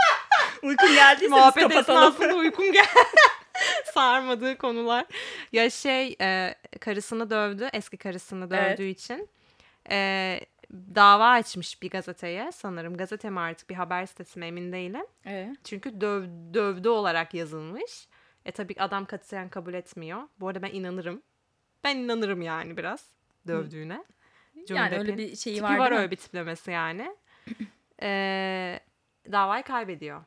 [0.63, 2.13] Uykun geldiyse Muhabbet kapatalım.
[2.13, 2.89] esnasında uykum geldi.
[3.95, 5.07] Sarmadığı konular.
[5.53, 7.69] Ya şey e, karısını dövdü.
[7.73, 8.79] Eski karısını Evet.
[8.79, 9.29] dövdüğü için.
[9.91, 10.41] E,
[10.95, 12.97] dava açmış bir gazeteye sanırım.
[12.97, 15.07] Gazete mi artık bir haber sitesi mi emin değilim.
[15.27, 18.09] Ee, Çünkü döv, dövdü olarak yazılmış.
[18.45, 20.23] E tabii adam katiyen kabul etmiyor.
[20.41, 21.23] Bu arada ben inanırım.
[21.85, 23.11] Ben inanırım yani biraz
[23.47, 24.05] dövdüğüne.
[24.55, 27.17] Johnny yani öyle bir şeyi var, var öyle bir tiplemesi yani.
[28.03, 28.81] E,
[29.33, 30.25] davayı kaybediyor.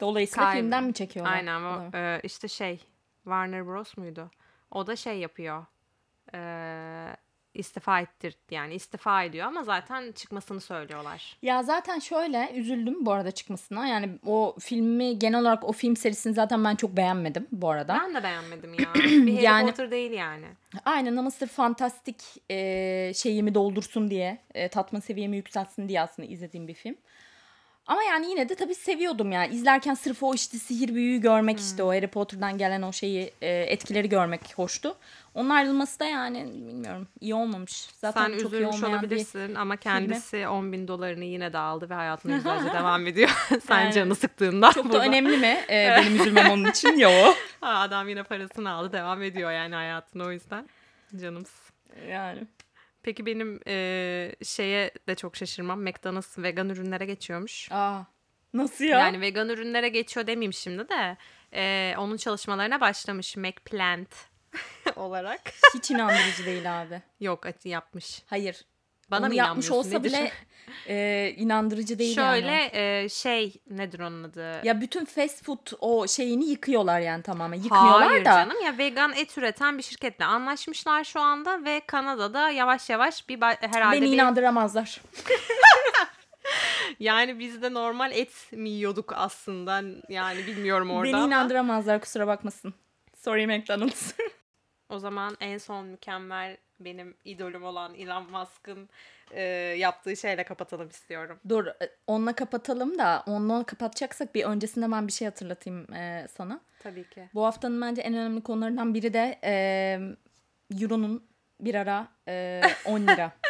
[0.00, 1.32] Dolayısıyla Kay- filmden mi çekiyorlar?
[1.32, 2.80] Aynen o e, işte şey
[3.24, 4.30] Warner Bros muydu?
[4.70, 5.66] O da şey yapıyor.
[6.34, 6.38] E,
[7.54, 11.36] istifa ettir yani istifa ediyor ama zaten çıkmasını söylüyorlar.
[11.42, 13.86] Ya zaten şöyle üzüldüm bu arada çıkmasına.
[13.86, 17.98] Yani o filmi genel olarak o film serisini zaten ben çok beğenmedim bu arada.
[18.02, 18.94] Ben de beğenmedim ya.
[18.94, 20.46] Bir Harry Yani- Potter değil yani.
[20.84, 22.16] Aynen ama sırf fantastik
[22.50, 26.96] e, şeyimi doldursun diye, e, tatma seviyemi yükseltsin diye aslında izlediğim bir film.
[27.90, 29.54] Ama yani yine de tabii seviyordum yani.
[29.54, 33.48] İzlerken sırf o işte sihir büyüyü görmek işte o Harry Potter'dan gelen o şeyi e,
[33.48, 34.96] etkileri görmek hoştu.
[35.34, 37.88] Onun ayrılması da yani bilmiyorum iyi olmamış.
[37.94, 41.90] Zaten Sen çok iyi üzülmüş bir olabilirsin ama kendisi 10 bin dolarını yine de aldı
[41.90, 43.30] ve hayatına güzelce devam ediyor.
[43.66, 44.72] Sen Yani canı sıktığında.
[44.72, 46.98] Çok da burada- önemli mi e, benim üzülmem onun için?
[46.98, 47.10] Yo.
[47.60, 50.68] Ha, adam yine parasını aldı devam ediyor yani hayatına o yüzden.
[51.20, 51.52] Canımız.
[52.08, 52.46] Yani.
[53.02, 55.82] Peki benim eee, şeye de çok şaşırmam.
[55.82, 57.72] McDonald's vegan ürünlere geçiyormuş.
[57.72, 58.02] Aa,
[58.54, 58.98] nasıl ya?
[58.98, 61.16] Yani vegan ürünlere geçiyor demeyeyim şimdi de.
[61.52, 64.14] eee, onun çalışmalarına başlamış McPlant
[64.96, 65.40] olarak.
[65.74, 67.02] Hiç inandırıcı değil abi.
[67.20, 68.22] Yok yapmış.
[68.26, 68.64] Hayır.
[69.10, 70.32] Bana Onu mı yapmış olsa Ne düşün- bile
[70.88, 72.40] e, inandırıcı değil yani.
[72.40, 72.70] Şöyle
[73.02, 74.60] eee, şey nedir onun adı?
[74.66, 77.58] Ya bütün fast food o şeyini yıkıyorlar yani tamamen.
[77.58, 78.30] Yıkmıyorlar Hayır da.
[78.32, 83.40] canım ya vegan et üreten bir şirketle anlaşmışlar şu anda ve Kanada'da yavaş yavaş bir
[83.42, 85.00] herhalde Beni bir inandıramazlar.
[87.00, 91.04] yani biz de normal et mi yiyorduk aslında yani bilmiyorum orada.
[91.04, 91.26] Beni ama.
[91.26, 92.74] inandıramazlar kusura bakmasın.
[93.16, 94.12] Sorry McDonald's.
[94.88, 98.88] O zaman en son mükemmel benim idolüm olan Elon Musk'ın
[99.30, 99.42] e,
[99.78, 101.38] yaptığı şeyle kapatalım istiyorum.
[101.48, 106.60] Dur e, onunla kapatalım da onunla kapatacaksak bir öncesinde ben bir şey hatırlatayım e, sana.
[106.82, 107.28] Tabii ki.
[107.34, 109.52] Bu haftanın bence en önemli konularından biri de e,
[110.82, 111.24] Euro'nun
[111.60, 113.32] bir ara e, 10 lira.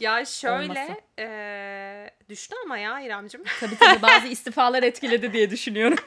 [0.00, 1.00] Ya şöyle Olması.
[1.18, 3.42] e, düştü ama ya İremcim.
[3.60, 5.98] tabii tabii bazı istifalar etkiledi diye düşünüyorum.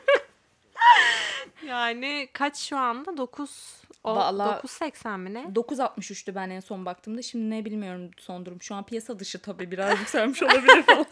[1.67, 3.17] yani kaç şu anda?
[3.17, 5.40] 9 o, Vallahi- 9.80 mi ne?
[5.40, 7.22] 9.63'tü ben en son baktığımda.
[7.22, 8.62] Şimdi ne bilmiyorum son durum.
[8.62, 11.06] Şu an piyasa dışı tabii biraz yükselmiş olabilir falan.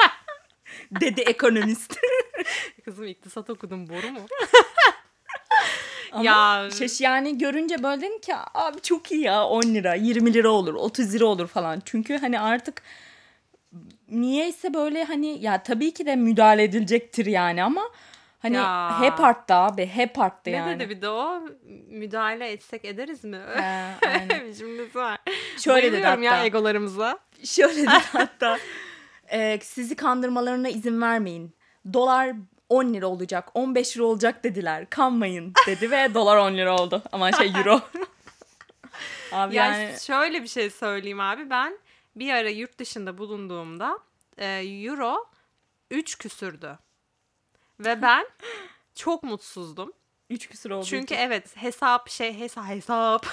[0.92, 1.98] Dedi ekonomist.
[2.86, 4.20] Kızım iktisat okudum boru mu?
[6.12, 10.34] Ama Ya- şaş yani görünce böyle dedim ki abi çok iyi ya 10 lira 20
[10.34, 11.82] lira olur 30 lira olur falan.
[11.86, 12.82] Çünkü hani artık
[14.10, 17.82] niyeyse böyle hani ya tabii ki de müdahale edilecektir yani ama
[18.40, 19.02] hani Ya.
[19.02, 20.80] hep arttı abi hep arttı ne yani.
[20.80, 21.42] dedi bir de o?
[21.88, 23.40] Müdahale etsek ederiz mi?
[24.46, 25.18] Bir cümlesi var.
[25.58, 26.46] Şöyle dedi Bayılıyorum ya hatta.
[26.46, 27.20] egolarımıza.
[27.44, 28.58] Şöyle dedi hatta.
[29.32, 31.56] "Ee, sizi kandırmalarına izin vermeyin.
[31.94, 32.32] Dolar
[32.70, 34.90] 10 lira olacak, 15 lira olacak dediler.
[34.90, 37.02] Kanmayın dedi ve dolar 10 lira oldu.
[37.12, 37.82] Ama şey euro.
[39.32, 41.78] Abi Ya yani şöyle bir şey söyleyeyim abi ben
[42.16, 44.00] bir ara yurt dışında bulunduğumda
[44.38, 45.26] e, euro
[45.92, 46.80] 3 küsürdü.
[47.80, 48.28] Ve ben
[48.96, 49.94] çok mutsuzdum.
[50.30, 50.86] 3 küsur oldu.
[50.86, 53.26] Çünkü evet hesap şey hesap hesap.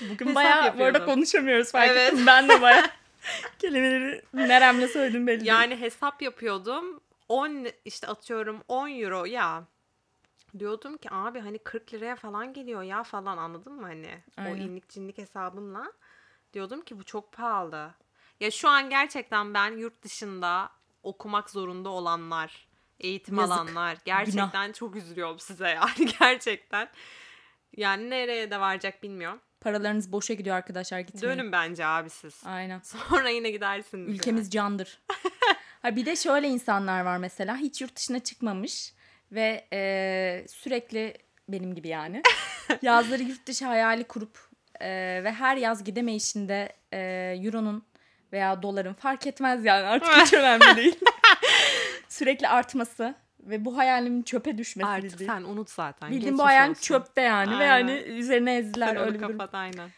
[0.00, 1.06] bugün bayağı bu arada yapıyordum.
[1.14, 2.12] konuşamıyoruz fark Evet.
[2.12, 2.26] ettim.
[2.26, 2.82] Ben de bayağı
[3.58, 5.48] kelimeleri neremle söyledim belli değil.
[5.50, 7.00] yani hesap yapıyordum.
[7.28, 9.64] 10 işte atıyorum 10 euro ya.
[10.58, 14.18] Diyordum ki abi hani 40 liraya falan geliyor ya falan anladın mı hani?
[14.38, 14.56] O Aynen.
[14.60, 15.92] inlik cinlik hesabımla.
[16.52, 17.90] Diyordum ki bu çok pahalı.
[18.40, 20.70] Ya şu an gerçekten ben yurt dışında
[21.02, 22.66] okumak zorunda olanlar,
[23.02, 23.52] eğitim Yazık.
[23.52, 26.88] alanlar gerçekten çok üzülüyorum size yani gerçekten.
[27.76, 29.40] Yani nereye de varacak bilmiyorum.
[29.60, 31.38] Paralarınız boşa gidiyor arkadaşlar gitmeyin.
[31.38, 32.42] Dönün bence abi siz.
[32.44, 32.78] Aynen.
[32.84, 34.14] Sonra yine gidersiniz.
[34.14, 35.00] Ülkemiz candır.
[35.82, 38.94] ha bir de şöyle insanlar var mesela hiç yurt dışına çıkmamış
[39.32, 41.14] ve e, sürekli
[41.48, 42.22] benim gibi yani
[42.82, 44.38] yazları yurt dışı hayali kurup
[44.80, 44.88] e,
[45.24, 46.98] ve her yaz gidemeyişinde e,
[47.44, 47.84] euronun
[48.32, 51.00] veya doların fark etmez yani artık hiç önemli değil.
[52.12, 55.30] Sürekli artması ve bu hayalimin çöpe düşmesi Artık bildiğin.
[55.30, 56.10] sen unut zaten.
[56.10, 56.82] Bildiğin bu hayalim olsun.
[56.82, 57.88] çöpte yani ve Aynen.
[57.88, 59.90] yani üzerine ezdiler Sen öyle bir kapat aynen.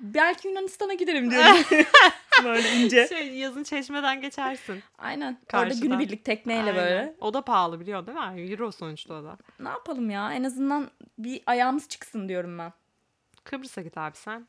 [0.00, 1.56] Belki Yunanistan'a giderim diyorum.
[2.44, 3.06] böyle ince.
[3.08, 4.82] Şey, yazın çeşmeden geçersin.
[4.98, 5.32] Aynen.
[5.32, 5.80] Orada Karşıdan.
[5.88, 6.76] günübirlik tekneyle Aynen.
[6.76, 7.14] böyle.
[7.20, 8.50] O da pahalı biliyor değil mi?
[8.52, 9.38] Euro sonuçta o da.
[9.60, 10.32] Ne yapalım ya?
[10.32, 12.72] En azından bir ayağımız çıksın diyorum ben.
[13.44, 14.46] Kıbrıs'a git abi sen.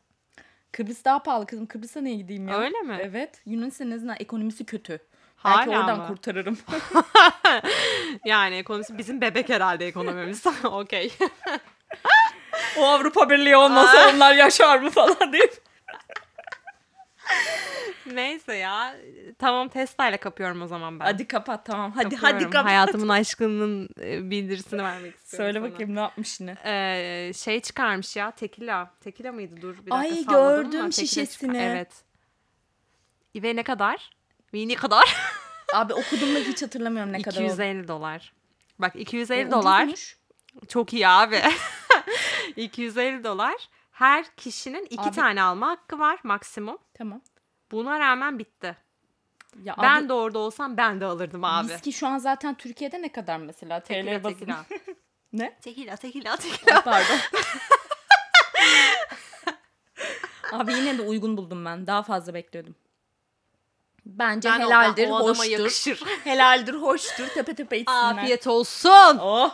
[0.71, 1.65] Kıbrıs daha pahalı kızım.
[1.65, 2.58] Kıbrıs'a niye gideyim ya?
[2.60, 2.97] Öyle mi?
[3.01, 3.41] Evet.
[3.45, 4.99] Yunanistan'ın en azından ekonomisi kötü.
[5.39, 6.08] Hala Belki oradan mı?
[6.08, 6.58] kurtarırım.
[8.25, 10.43] Yani ekonomisi bizim bebek herhalde ekonomimiz.
[10.63, 11.13] Okey.
[12.78, 15.54] o Avrupa Birliği olmasa onlar yaşar mı falan deyip.
[18.06, 18.95] Neyse ya.
[19.39, 21.06] Tamam Tesla ile kapıyorum o zaman ben.
[21.06, 21.91] Hadi kapat tamam.
[21.91, 22.38] Hadi Kapıyorum.
[22.39, 22.65] hadi kapat.
[22.65, 25.71] Hayatımın aşkının e, bildirisini vermek istiyorum Söyle sana.
[25.71, 26.56] bakayım ne yapmış yine.
[26.65, 28.91] Ee, şey çıkarmış ya tekila.
[29.02, 31.52] Tekila mıydı dur bir dakika Ay, salladım gördüm ama tekila şişesini.
[31.54, 32.04] çıkar- Evet.
[33.36, 34.10] Ve ne kadar?
[34.53, 35.15] Ne kadar?
[35.73, 37.43] Abi okudum da hiç hatırlamıyorum ne kadar oldu.
[37.45, 38.33] 250 dolar.
[38.79, 40.17] Bak 250 E, dolar ucuzmuş.
[40.67, 41.41] çok iyi abi.
[42.55, 43.55] 250 dolar.
[43.91, 46.77] Her kişinin iki Abi- tane alma hakkı var maksimum.
[46.93, 47.21] Tamam.
[47.71, 48.77] Buna rağmen bitti.
[49.63, 51.67] Ya Ben abi, de orada olsam ben de alırdım abi.
[51.73, 53.79] viski şu an zaten Türkiye'de ne kadar mesela?
[53.79, 54.65] TL tekila.
[55.33, 55.57] ne?
[55.62, 56.81] Tekila, tekila, tekila.
[56.81, 57.17] Pardon.
[60.51, 61.88] Abi yine de uygun buldum ben.
[61.88, 62.75] Daha fazla bekliyordum.
[64.17, 65.45] Bence Ben o- helaldir, o adama hoştur.
[65.51, 66.03] yakışır.
[66.23, 67.27] Helaldir, hoştur.
[67.27, 68.17] Tepe tepe içsinler.
[68.17, 69.17] Afiyet olsun.
[69.21, 69.51] Oh.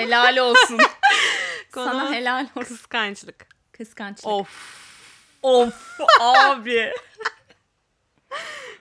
[0.00, 0.78] Helal olsun.
[1.74, 2.74] Sana Konumuz helal olsun.
[2.74, 3.46] kıskançlık.
[3.72, 4.26] Kıskançlık.
[4.26, 4.80] Of.
[5.42, 6.92] Of abi.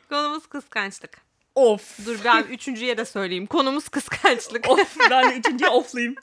[0.10, 1.18] Konumuz kıskançlık.
[1.56, 2.06] Of.
[2.06, 3.46] Dur ben üçüncüye de söyleyeyim.
[3.46, 4.70] Konumuz kıskançlık.
[4.70, 4.98] Of.
[5.10, 6.16] Ben üçüncüye oflayayım.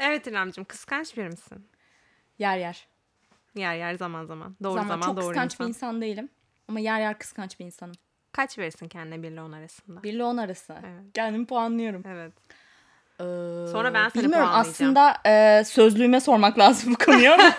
[0.00, 1.68] evet İremciğim kıskanç bir misin?
[2.38, 2.88] Yer yer.
[3.54, 4.56] Yer yer zaman zaman.
[4.62, 5.66] Doğru Zaman, zaman çok doğru kıskanç insan.
[5.66, 6.28] bir insan değilim.
[6.68, 7.94] Ama yer yer kıskanç bir insanım.
[8.32, 10.02] Kaç verirsin kendine birle on arasında?
[10.02, 10.72] 1 ile 10 arası.
[10.72, 11.02] Evet.
[11.14, 12.02] Kendimi puanlıyorum.
[12.06, 12.32] Evet.
[13.20, 13.24] Ee,
[13.72, 17.54] Sonra ben seni Bilmiyorum aslında e, sözlüğüme sormak lazım bu konuyu ama.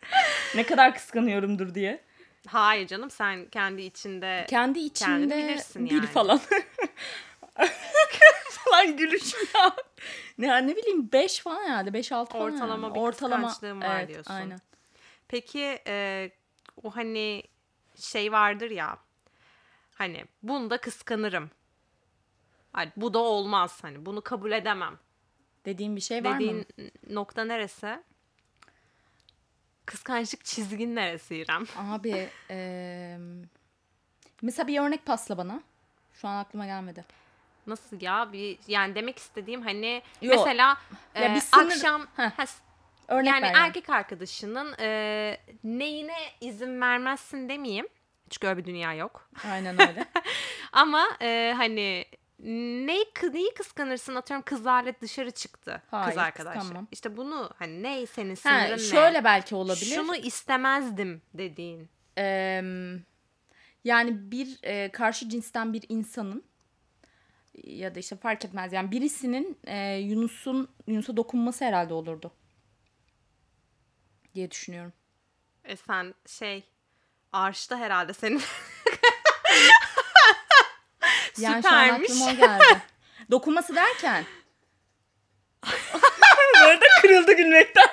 [0.54, 2.04] ne kadar kıskanıyorumdur diye.
[2.46, 6.06] Hayır canım sen kendi içinde Kendi içimde bilirsin bir yani.
[6.06, 6.40] falan.
[8.70, 9.72] falan gülüşüm ya.
[10.38, 12.52] Ne, ne bileyim 5 falan herhalde 5-6 falan.
[12.52, 12.94] Ortalama yani.
[12.94, 14.34] bir Ortalama, kıskançlığın var evet, diyorsun.
[14.34, 14.60] Aynen.
[15.28, 16.30] Peki e,
[16.82, 17.42] o hani
[17.96, 18.98] şey vardır ya
[19.94, 21.50] hani bunda kıskanırım.
[22.76, 24.98] Hani bu da olmaz hani bunu kabul edemem.
[25.64, 26.64] Dediğin bir şey var Dediğin mı?
[27.10, 28.00] nokta neresi?
[29.86, 31.64] Kıskançlık çizgin neresi İrem?
[31.76, 33.18] Abi e,
[34.42, 35.60] mesela bir örnek pasla bana.
[36.14, 37.04] Şu an aklıma gelmedi.
[37.66, 38.32] Nasıl ya?
[38.32, 40.30] Bir yani demek istediğim hani Yo.
[40.36, 40.78] mesela
[41.14, 42.30] Ya e, sınır- akşam Heh.
[42.38, 42.44] ha,
[43.08, 43.46] Örnek yani.
[43.54, 47.88] erkek arkadaşının e, neyine izin vermezsin demeyeyim.
[48.30, 49.30] Çünkü öyle bir dünya yok.
[49.50, 50.04] Aynen öyle.
[50.72, 52.04] Ama e, hani
[52.40, 56.54] kı- neyi kıskanırsın atıyorum kızlarla dışarı çıktı Hayır, kız arkadaş.
[56.56, 56.88] kıskanmam.
[56.92, 58.78] İşte bunu hani ne senin ha, sınırın ne?
[58.78, 59.94] şöyle belki olabilir.
[59.94, 61.88] Şunu istemezdim dediğin.
[62.16, 62.64] Eee,
[63.84, 66.44] yani bir e, karşı cinsten bir insanın
[67.64, 72.32] ya da işte fark etmez yani birisinin e, Yunus'un Yunus'a dokunması herhalde olurdu
[74.34, 74.92] diye düşünüyorum.
[75.64, 76.64] E sen şey
[77.32, 78.42] arşta herhalde senin
[81.38, 82.10] Yani şu an Süpermiş.
[82.10, 82.82] aklıma o geldi.
[83.30, 84.24] Dokunması derken.
[86.54, 87.86] Bu arada kırıldı gülmekten.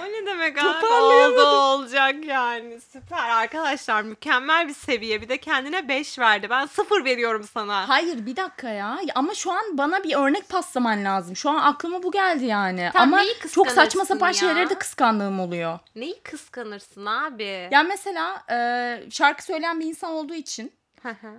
[0.00, 0.86] O ne demek abi?
[0.86, 2.80] Oldu olacak yani.
[2.80, 5.22] Süper arkadaşlar mükemmel bir seviye.
[5.22, 6.50] Bir de kendine 5 verdi.
[6.50, 7.88] Ben 0 veriyorum sana.
[7.88, 8.98] Hayır bir dakika ya.
[9.14, 11.36] Ama şu an bana bir örnek paslaman lazım.
[11.36, 12.90] Şu an aklıma bu geldi yani.
[12.92, 14.34] Tamam, Ama neyi çok saçma kıskanırsın sapan ya?
[14.34, 15.78] şeyleri de kıskandığım oluyor.
[15.94, 17.68] Neyi kıskanırsın abi?
[17.70, 20.72] Yani mesela e, şarkı söyleyen bir insan olduğu için.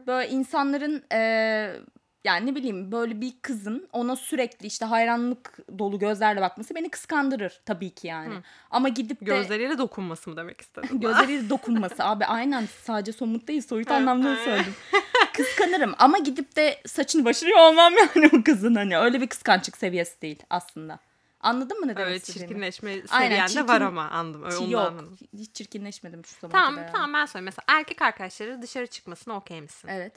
[0.08, 1.20] Böyle insanların e,
[2.24, 7.62] yani ne bileyim böyle bir kızın ona sürekli işte hayranlık dolu gözlerle bakması beni kıskandırır
[7.66, 8.34] tabii ki yani.
[8.72, 11.00] Ama gidip de Gözleriyle dokunması mı demek istedin?
[11.02, 14.76] gözleriyle dokunması abi aynen sadece somut değil soyut anlamda söyledim.
[15.34, 20.22] Kıskanırım ama gidip de saçını başını olmam yani o kızın hani öyle bir kıskançlık seviyesi
[20.22, 21.00] değil aslında.
[21.40, 22.48] Anladın mı ne demek Öyle istediğimi?
[22.50, 24.44] çirkinleşme seviyende çirkin- var ama anladım.
[24.44, 25.18] Öyle onu Yok anladım.
[25.38, 26.92] hiç çirkinleşmedim şu zamana Tamam kadar yani.
[26.94, 27.46] tamam ben söyleyeyim.
[27.46, 29.88] Mesela erkek arkadaşları dışarı çıkmasına okey misin?
[29.88, 30.14] Evet.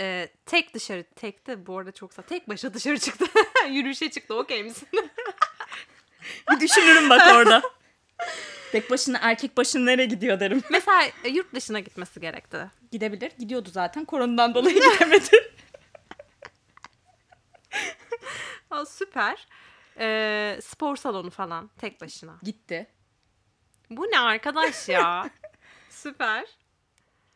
[0.00, 3.24] Ee, tek dışarı, tek de bu arada çoksa tek başına dışarı çıktı.
[3.70, 4.88] Yürüyüşe çıktı okey misin?
[6.50, 7.62] Bir düşünürüm bak orada.
[8.72, 10.62] Tek başına erkek başına nereye gidiyor derim.
[10.70, 12.70] Mesela yurt dışına gitmesi gerekti.
[12.92, 13.32] Gidebilir.
[13.38, 14.04] Gidiyordu zaten.
[14.04, 15.26] Koronadan dolayı gidemedi.
[18.72, 19.46] Aa, süper.
[19.98, 22.38] Ee, spor salonu falan tek başına.
[22.42, 22.86] Gitti.
[23.90, 25.30] Bu ne arkadaş ya?
[25.90, 26.46] süper.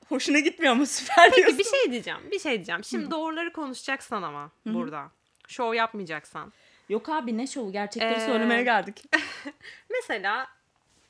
[0.08, 0.86] Hoşuna gitmiyor mu?
[0.86, 1.58] Süper Peki diyorsun.
[1.58, 2.20] bir şey diyeceğim.
[2.30, 2.84] Bir şey diyeceğim.
[2.84, 5.10] Şimdi doğruları konuşacaksan ama burada.
[5.48, 6.52] Şov yapmayacaksan.
[6.88, 7.72] Yok abi ne şovu?
[7.72, 9.04] Gerçekleri Ee, söylemeye geldik.
[9.90, 10.46] Mesela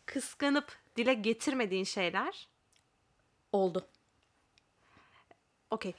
[0.07, 2.49] kıskanıp dile getirmediğin şeyler.
[3.53, 3.87] Oldu.
[5.71, 5.95] Okey.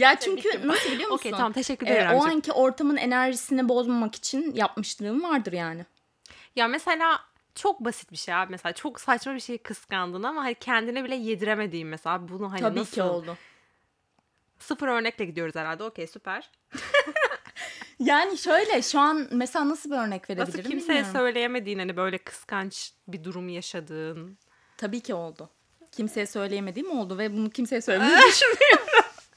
[0.00, 1.14] Ya çünkü nasıl biliyor musun?
[1.14, 2.14] Okey tamam teşekkür Ee, ederim.
[2.14, 5.86] o anki ortamın enerjisini bozmamak için yapmışlığım vardır yani.
[6.56, 7.20] Ya mesela
[7.54, 8.50] çok basit bir şey abi.
[8.50, 12.28] Mesela çok saçma bir şeyi kıskandın ama hani kendine bile yediremediğin mesela.
[12.28, 12.92] Bunu hani Tabii nasıl?
[12.94, 13.36] ki oldu.
[14.58, 15.84] Sıfır örnekle gidiyoruz herhalde.
[15.84, 16.50] Okey süper.
[18.00, 21.12] Yani şöyle şu an mesela nasıl bir örnek verebilirim Nasıl kimseye bilmiyorum.
[21.12, 24.38] söyleyemediğin hani böyle kıskanç bir durum yaşadığın.
[24.76, 25.50] Tabii ki oldu.
[25.92, 28.86] kimseye söyleyemediğim oldu ve bunu kimseye söylemeyi düşünmüyorum.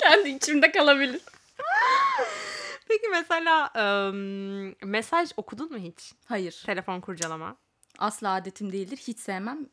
[0.03, 1.21] Kendi içimde kalabilir.
[2.87, 3.71] Peki mesela
[4.09, 6.13] ım, mesaj okudun mu hiç?
[6.25, 6.63] Hayır.
[6.65, 7.55] Telefon kurcalama.
[7.99, 8.97] Asla adetim değildir.
[8.97, 9.65] Hiç sevmem.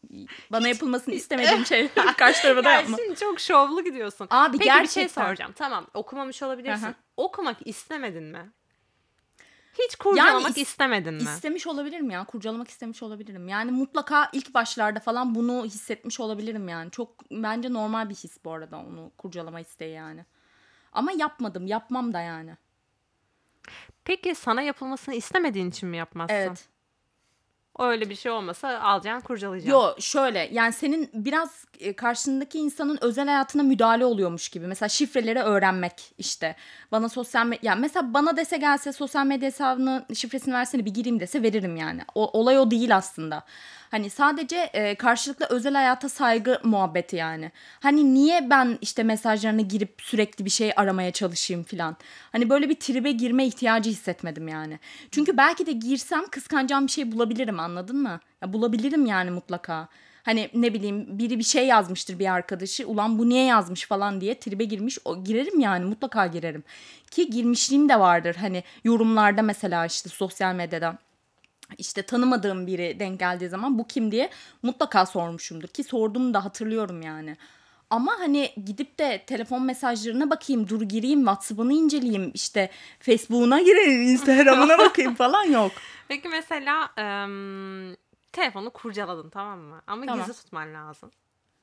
[0.52, 2.96] Bana yapılmasını istemediğim şeyler karşı tarafa da Ya yapma.
[2.96, 4.26] şimdi çok şovlu gidiyorsun.
[4.30, 5.24] Abi Peki bir şey gerçekten.
[5.24, 5.52] soracağım.
[5.56, 6.86] Tamam okumamış olabilirsin.
[6.86, 6.94] Hı.
[7.16, 8.50] Okumak istemedin mi?
[9.84, 11.22] Hiç kurcalamak is- istemedin mi?
[11.22, 12.24] İstemiş olabilirim ya.
[12.24, 13.48] Kurcalamak istemiş olabilirim.
[13.48, 16.90] Yani mutlaka ilk başlarda falan bunu hissetmiş olabilirim yani.
[16.90, 20.24] Çok bence normal bir his bu arada onu kurcalama isteği yani.
[20.92, 21.66] Ama yapmadım.
[21.66, 22.56] Yapmam da yani.
[24.04, 26.34] Peki sana yapılmasını istemediğin için mi yapmazsın?
[26.34, 26.68] Evet.
[27.78, 29.78] Öyle bir şey olmasa alacaksın kurcalayacaksın.
[29.78, 34.66] Yo şöyle yani senin biraz e, karşındaki insanın özel hayatına müdahale oluyormuş gibi.
[34.66, 36.56] Mesela şifreleri öğrenmek işte.
[36.92, 41.20] Bana sosyal medya yani mesela bana dese gelse sosyal medya hesabını şifresini versene bir gireyim
[41.20, 42.00] dese veririm yani.
[42.14, 43.44] O, olay o değil aslında.
[43.90, 47.52] Hani sadece e, karşılıklı özel hayata saygı muhabbeti yani.
[47.80, 51.96] Hani niye ben işte mesajlarına girip sürekli bir şey aramaya çalışayım filan.
[52.32, 54.78] Hani böyle bir tribe girme ihtiyacı hissetmedim yani.
[55.10, 58.20] Çünkü belki de girsem kıskanacağım bir şey bulabilirim anladın mı?
[58.42, 59.88] Ya bulabilirim yani mutlaka.
[60.22, 62.88] Hani ne bileyim biri bir şey yazmıştır bir arkadaşı.
[62.88, 64.98] Ulan bu niye yazmış falan diye tribe girmiş.
[65.04, 66.64] O, girerim yani mutlaka girerim.
[67.10, 68.36] Ki girmişliğim de vardır.
[68.40, 70.98] Hani yorumlarda mesela işte sosyal medyada
[71.78, 74.30] işte tanımadığım biri denk geldiği zaman bu kim diye
[74.62, 77.36] mutlaka sormuşumdur ki sorduğumu da hatırlıyorum yani.
[77.90, 84.78] Ama hani gidip de telefon mesajlarına bakayım, dur gireyim, WhatsApp'ını inceleyeyim, işte Facebook'una gireyim, Instagram'ına
[84.78, 85.72] bakayım falan yok.
[86.08, 86.90] Peki mesela
[87.24, 87.96] ım,
[88.32, 89.82] telefonu kurcaladın tamam mı?
[89.86, 90.26] Ama Tamam.
[90.26, 91.10] gizli tutman lazım.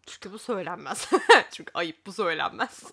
[0.05, 1.09] Çünkü bu söylenmez.
[1.51, 2.83] Çünkü ayıp bu söylenmez.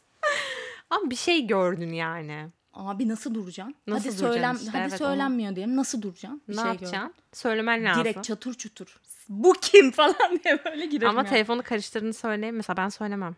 [0.91, 2.49] Ama bir şey gördün yani.
[2.75, 3.75] Abi nasıl duracaksın?
[3.87, 5.77] Nasıl hadi söylem, işte, hadi evet, söylenmiyor diyelim.
[5.77, 6.43] Nasıl duracaksın?
[6.49, 6.99] Bir ne şey yapacaksın?
[7.01, 7.15] gördün.
[7.33, 8.05] Söylemen lazım.
[8.05, 9.01] Direkt çatır çutur.
[9.29, 11.29] Bu kim falan diye böyle girerim Ama yani.
[11.31, 12.57] telefonu karıştırdığını söyleyeyim.
[12.57, 13.37] Mesela ben söylemem.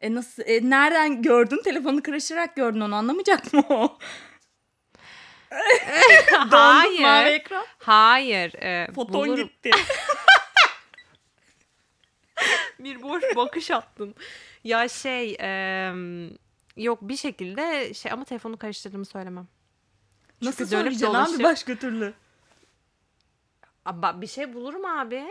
[0.00, 1.62] E nasıl e, nereden gördün?
[1.62, 3.98] Telefonu karıştırarak gördün onu anlamayacak mı o?
[6.32, 7.34] Dondum mavi Hayır.
[7.34, 7.64] ekran.
[7.78, 8.54] Hayır.
[8.54, 9.46] e, Foton bulurum.
[9.48, 9.70] gitti.
[12.78, 14.14] Bir boş bakış attın.
[14.64, 16.30] Ya şey em,
[16.78, 19.48] yok bir şekilde şey ama telefonu karıştırdığımı söylemem.
[20.42, 22.14] Nasıl Çünkü dönüp söyleyeceksin abi başka türlü?
[23.84, 25.24] Aba, bir şey bulurum abi.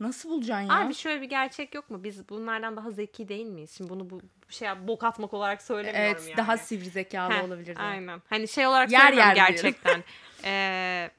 [0.00, 0.80] Nasıl bulacaksın ya?
[0.80, 2.04] Abi şöyle bir gerçek yok mu?
[2.04, 3.70] Biz bunlardan daha zeki değil miyiz?
[3.76, 6.36] Şimdi bunu bu şey bok atmak olarak söylemiyorum evet yani.
[6.36, 7.76] daha sivri zekalı Heh, olabilir.
[7.76, 7.86] diye.
[7.86, 8.22] Aynen.
[8.30, 10.04] Hani şey olarak Yer yer gerçekten.
[10.44, 11.10] Ee,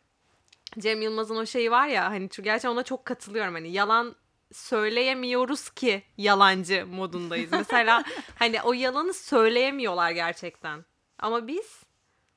[0.80, 3.54] Cem Yılmaz'ın o şeyi var ya hani gerçekten ona çok katılıyorum.
[3.54, 4.16] Hani yalan
[4.54, 7.52] söyleyemiyoruz ki yalancı modundayız.
[7.52, 8.04] Mesela
[8.40, 10.86] hani o yalanı söyleyemiyorlar gerçekten.
[11.20, 11.84] Ama biz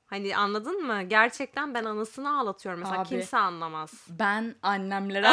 [0.06, 1.02] hani anladın mı?
[1.02, 3.08] Gerçekten ben anasını ağlatıyorum mesela Abi.
[3.08, 3.92] kimse anlamaz.
[4.08, 5.28] Ben annemlere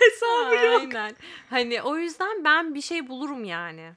[0.00, 0.80] hesabı yok.
[0.80, 1.16] Aynen.
[1.50, 3.92] Hani o yüzden ben bir şey bulurum yani.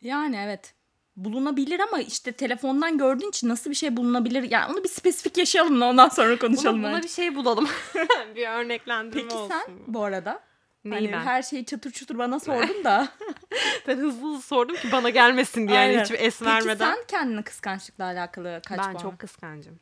[0.00, 0.74] Yani evet.
[1.16, 4.50] Bulunabilir ama işte telefondan gördüğün için nasıl bir şey bulunabilir?
[4.50, 7.02] Yani onu bir spesifik yaşayalım da ondan sonra Buna, konuşalım buna bence.
[7.02, 7.68] bir şey bulalım.
[8.36, 9.48] bir örneklendirme Peki olsun.
[9.66, 10.40] sen bu arada?
[10.84, 11.18] Neyi hani ben?
[11.26, 13.08] her şeyi çatır çutur bana sordun da.
[13.88, 16.94] Ben hızlı hızlı sordum ki bana gelmesin diye yani hiçbir es Peki vermeden.
[16.94, 19.02] sen kendini kıskançlıkla alakalı kaç ben puan?
[19.02, 19.78] çok kıskancım.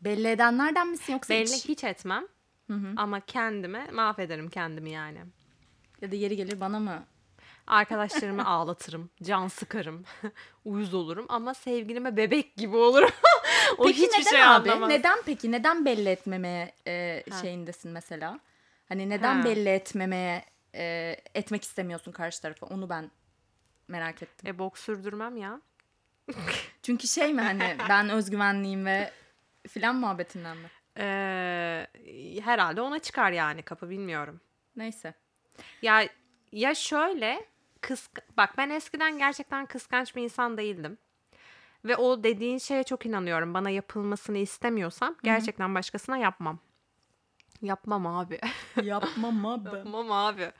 [0.00, 1.68] Belli edenlerden misin yoksa Belli hiç?
[1.68, 2.24] hiç etmem.
[2.96, 5.18] Ama kendime mahvederim kendimi yani.
[6.00, 7.02] Ya da yeri gelir bana mı?
[7.68, 10.04] Arkadaşlarımı ağlatırım, can sıkarım,
[10.64, 13.10] uyuz olurum ama sevgilime bebek gibi olurum.
[13.78, 14.70] o Peki hiçbir neden şey abi?
[14.70, 14.88] anlamaz.
[14.88, 15.52] Neden peki?
[15.52, 17.36] Neden belli etmemeye e, Ha.
[17.42, 18.40] şeyindesin mesela?
[18.88, 19.44] Hani neden Ha.
[19.44, 22.66] belli etmemeye e, etmek istemiyorsun karşı tarafa?
[22.66, 23.10] Onu ben
[23.88, 24.48] merak ettim.
[24.50, 25.60] E bok sürdürmem ya.
[26.82, 29.10] Çünkü şey mi hani ben özgüvenliyim ve
[29.68, 30.68] filan muhabbetinden mi?
[30.98, 31.86] Ee,
[32.44, 34.40] herhalde ona çıkar yani kapı bilmiyorum.
[34.76, 35.14] Neyse.
[35.82, 36.08] Ya
[36.52, 37.44] ya şöyle
[37.80, 40.98] kısk bak ben eskiden gerçekten kıskanç bir insan değildim.
[41.84, 43.54] Ve o dediğin şeye çok inanıyorum.
[43.54, 46.58] Bana yapılmasını istemiyorsam gerçekten başkasına yapmam.
[47.62, 48.40] Yapmam abi.
[48.82, 49.76] Yapmam abi.
[49.76, 50.52] yapmam abi.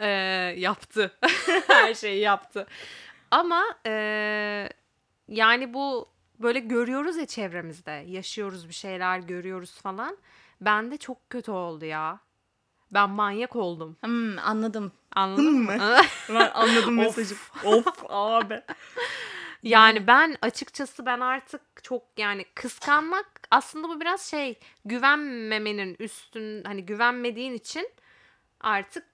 [0.00, 0.08] Ee,
[0.56, 1.18] yaptı.
[1.66, 2.66] Her şeyi yaptı.
[3.30, 4.68] Ama ee,
[5.28, 6.08] yani bu
[6.38, 7.90] böyle görüyoruz ya çevremizde.
[7.90, 10.16] Yaşıyoruz bir şeyler görüyoruz falan.
[10.60, 12.20] Bende çok kötü oldu ya.
[12.94, 13.96] Ben manyak oldum.
[14.04, 14.92] Hmm, anladım.
[15.14, 15.76] Anladın Hmm mı?
[16.28, 17.34] Ben anladım mesajı.
[17.64, 18.62] of abi.
[19.62, 26.86] Yani ben açıkçası ben artık çok yani kıskanmak aslında bu biraz şey güvenmemenin üstün hani
[26.86, 27.88] güvenmediğin için
[28.60, 29.04] artık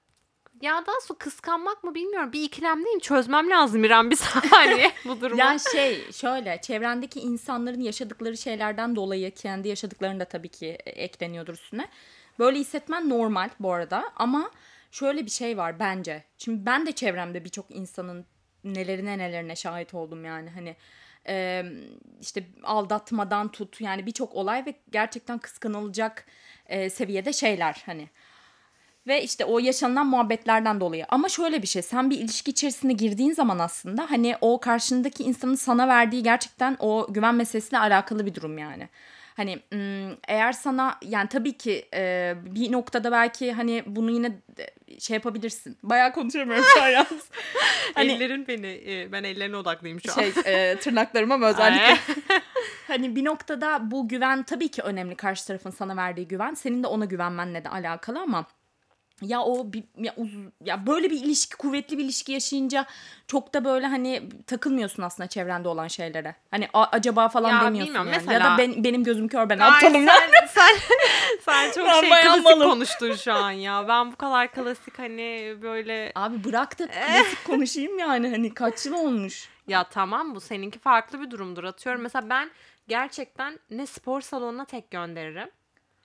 [0.61, 5.41] ya daha sonra kıskanmak mı bilmiyorum bir ikilemdeyim çözmem lazım İrem bir saniye bu durumu.
[5.41, 11.89] Ya şey şöyle çevrendeki insanların yaşadıkları şeylerden dolayı kendi yaşadıklarını da tabii ki ekleniyordur üstüne.
[12.39, 14.51] Böyle hissetmen normal bu arada ama
[14.91, 16.25] şöyle bir şey var bence.
[16.39, 18.27] Şimdi ben de çevremde birçok insanın
[18.65, 20.77] nelerine nelerine şahit oldum yani hani
[21.29, 21.65] e,
[22.21, 26.27] işte aldatmadan tut yani birçok olay ve gerçekten kıskanılacak
[26.67, 28.09] e, seviyede şeyler hani.
[29.07, 31.07] Ve işte o yaşanılan muhabbetlerden dolayı.
[31.09, 35.55] Ama şöyle bir şey sen bir ilişki içerisine girdiğin zaman aslında hani o karşındaki insanın
[35.55, 38.89] sana verdiği gerçekten o güven meselesiyle alakalı bir durum yani.
[39.43, 39.59] Hani
[40.29, 44.33] eğer sana yani tabii ki e, bir noktada belki hani bunu yine
[44.99, 45.79] şey yapabilirsin.
[45.83, 47.31] Bayağı konuşamıyorum şu an yalnız.
[47.95, 50.15] Hani Ellerin beni, e, ben ellerine odaklıyım şu an.
[50.15, 51.99] şey e, tırnaklarıma mı özellikle Ay.
[52.87, 56.87] hani bir noktada bu güven tabii ki önemli karşı tarafın sana verdiği güven senin de
[56.87, 58.47] ona güvenmenle de alakalı ama
[59.23, 60.31] ya o bir, ya, uz-
[60.65, 62.87] ya böyle bir ilişki kuvvetli bir ilişki yaşayınca
[63.27, 66.35] çok da böyle hani takılmıyorsun aslında çevrende olan şeylere.
[66.51, 68.35] Hani a- acaba falan Ya demiyorsun bilmiyorum, yani.
[68.35, 70.15] Ya mesela- da ben, benim gözüm kör ben aptalım ya.
[70.15, 70.77] sen, sen,
[71.41, 72.71] sen çok Ben şey klasik malım.
[72.71, 73.89] konuştun şu an ya.
[73.89, 78.95] Ben bu kadar klasik hani böyle Abi bırak da klasik konuşayım yani hani kaç yıl
[78.95, 79.49] olmuş.
[79.69, 82.03] ya tamam bu seninki farklı bir durumdur atıyorum.
[82.03, 82.51] Mesela ben
[82.89, 85.51] gerçekten ne spor salonuna tek gönderirim.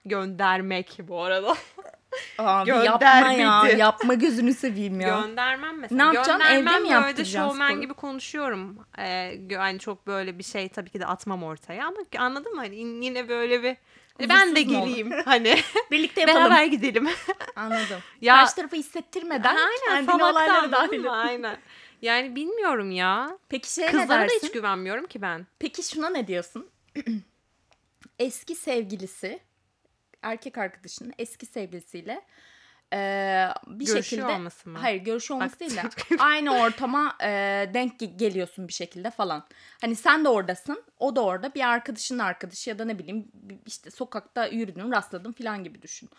[0.07, 1.55] Göndermek bu arada.
[2.37, 5.19] Abi yapma ya yapma gözünü seveyim ya.
[5.21, 5.97] Göndermem mesela.
[6.11, 6.47] Ne yapacaksın?
[6.47, 7.81] Göndermem Evde mi böyle şovmen sporu?
[7.81, 8.77] gibi konuşuyorum.
[8.99, 12.61] Ee, hani çok böyle bir şey tabii ki de atmam ortaya ama anladın mı?
[12.61, 13.77] Hani yine böyle bir
[14.17, 15.55] Hani ben de Huzursuz geleyim hani
[15.91, 16.41] Birlikte yapalım.
[16.45, 17.07] beraber gidelim.
[17.55, 17.99] Anladım.
[18.21, 21.11] Ya- Karşı tarafı hissettirmeden Aynen kendini olaylara salaktan dahil et.
[21.11, 21.57] Aynen.
[22.01, 23.37] Yani bilmiyorum ya.
[23.49, 24.47] Peki şey ne Kızlara da dersin?
[24.47, 25.47] hiç güvenmiyorum ki ben.
[25.59, 26.67] Peki şuna ne diyorsun?
[28.19, 29.39] eski sevgilisi,
[30.21, 32.21] erkek arkadaşının eski sevgilisiyle
[32.93, 34.79] eee, bir Görüşüyor şekilde olması mı?
[34.79, 35.81] hayır görüşüyor olması Bak- değil de
[36.19, 39.47] aynı ortama eee, denk ge- geliyorsun bir şekilde falan.
[39.81, 43.31] Hani sen de oradasın, o da orada bir arkadaşının arkadaşı ya da ne bileyim
[43.65, 46.09] işte sokakta yürüdün, rastladın falan gibi düşün.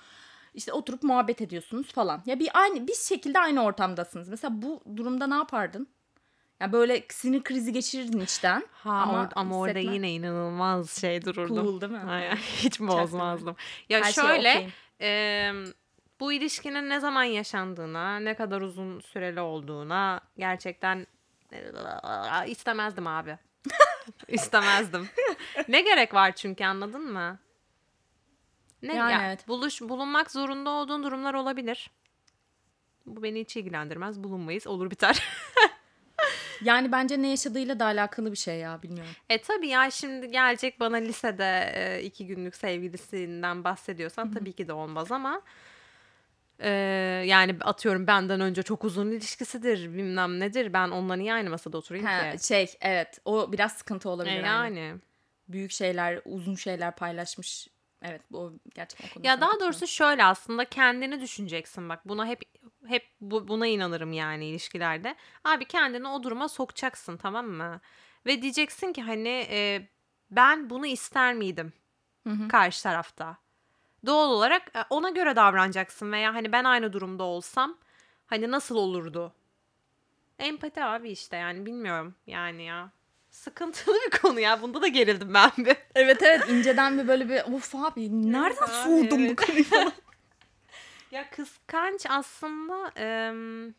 [0.54, 2.22] İşte oturup muhabbet ediyorsunuz falan.
[2.26, 4.28] Ya bir aynı bir şekilde aynı ortamdasınız.
[4.28, 5.88] Mesela bu durumda ne yapardın?
[6.60, 8.64] Ya böyle sinir krizi geçirirdin içten.
[8.72, 9.94] Ha, ama, ama, ama orada hissetme.
[9.94, 11.56] yine inanılmaz şey dururdum.
[11.64, 11.98] Cool değil mi?
[12.10, 12.36] Aynen.
[12.56, 13.56] Hiç bozmazdım.
[13.88, 14.72] Ya Her şöyle okeyim.
[15.00, 15.52] e,
[16.20, 21.06] bu ilişkinin ne zaman yaşandığına, ne kadar uzun süreli olduğuna gerçekten
[22.46, 23.38] istemezdim abi.
[24.28, 25.08] istemezdim.
[25.68, 27.38] ne gerek var çünkü anladın mı?
[28.82, 29.48] Ne Yani ya, evet.
[29.48, 31.90] buluş bulunmak zorunda olduğun durumlar olabilir.
[33.06, 34.22] Bu beni hiç ilgilendirmez.
[34.24, 34.66] Bulunmayız.
[34.66, 35.22] Olur biter.
[36.62, 39.12] Yani bence ne yaşadığıyla da alakalı bir şey ya bilmiyorum.
[39.28, 44.72] E tabii ya şimdi gelecek bana lisede e, iki günlük sevgilisinden bahsediyorsan tabii ki de
[44.72, 45.42] olmaz ama
[46.60, 46.68] e,
[47.26, 52.06] yani atıyorum benden önce çok uzun ilişkisidir bilmem nedir ben onunla niye aynı masada oturayım
[52.06, 52.46] Ha, ki?
[52.46, 54.34] şey evet o biraz sıkıntı E, olabilir.
[54.42, 54.44] aynen.
[54.80, 54.94] yani.
[55.48, 57.68] Büyük şeyler uzun şeyler paylaşmış.
[58.02, 62.42] Evet bu gerçekten o konuda Ya daha doğrusu şöyle aslında kendini düşüneceksin bak buna hep
[62.86, 65.16] hep bu, buna inanırım yani ilişkilerde.
[65.44, 67.80] Abi kendini o duruma sokacaksın tamam mı?
[68.26, 69.88] Ve diyeceksin ki hani e,
[70.30, 71.72] ben bunu ister miydim
[72.24, 72.48] Hı hı.
[72.48, 73.36] karşı tarafta?
[74.06, 77.78] Doğal olarak e, ona göre davranacaksın veya hani ben aynı durumda olsam
[78.26, 79.32] hani nasıl olurdu?
[80.38, 82.90] Empati abi işte yani bilmiyorum yani ya.
[83.38, 84.62] Sıkıntılı bir konu ya.
[84.62, 85.76] Bunda da gerildim ben bir.
[85.94, 89.46] Evet evet inceden bir böyle bir of abi nereden abi, sordun bu evet.
[89.46, 89.92] konuyu falan.
[91.10, 93.72] Ya kıskanç aslında eee,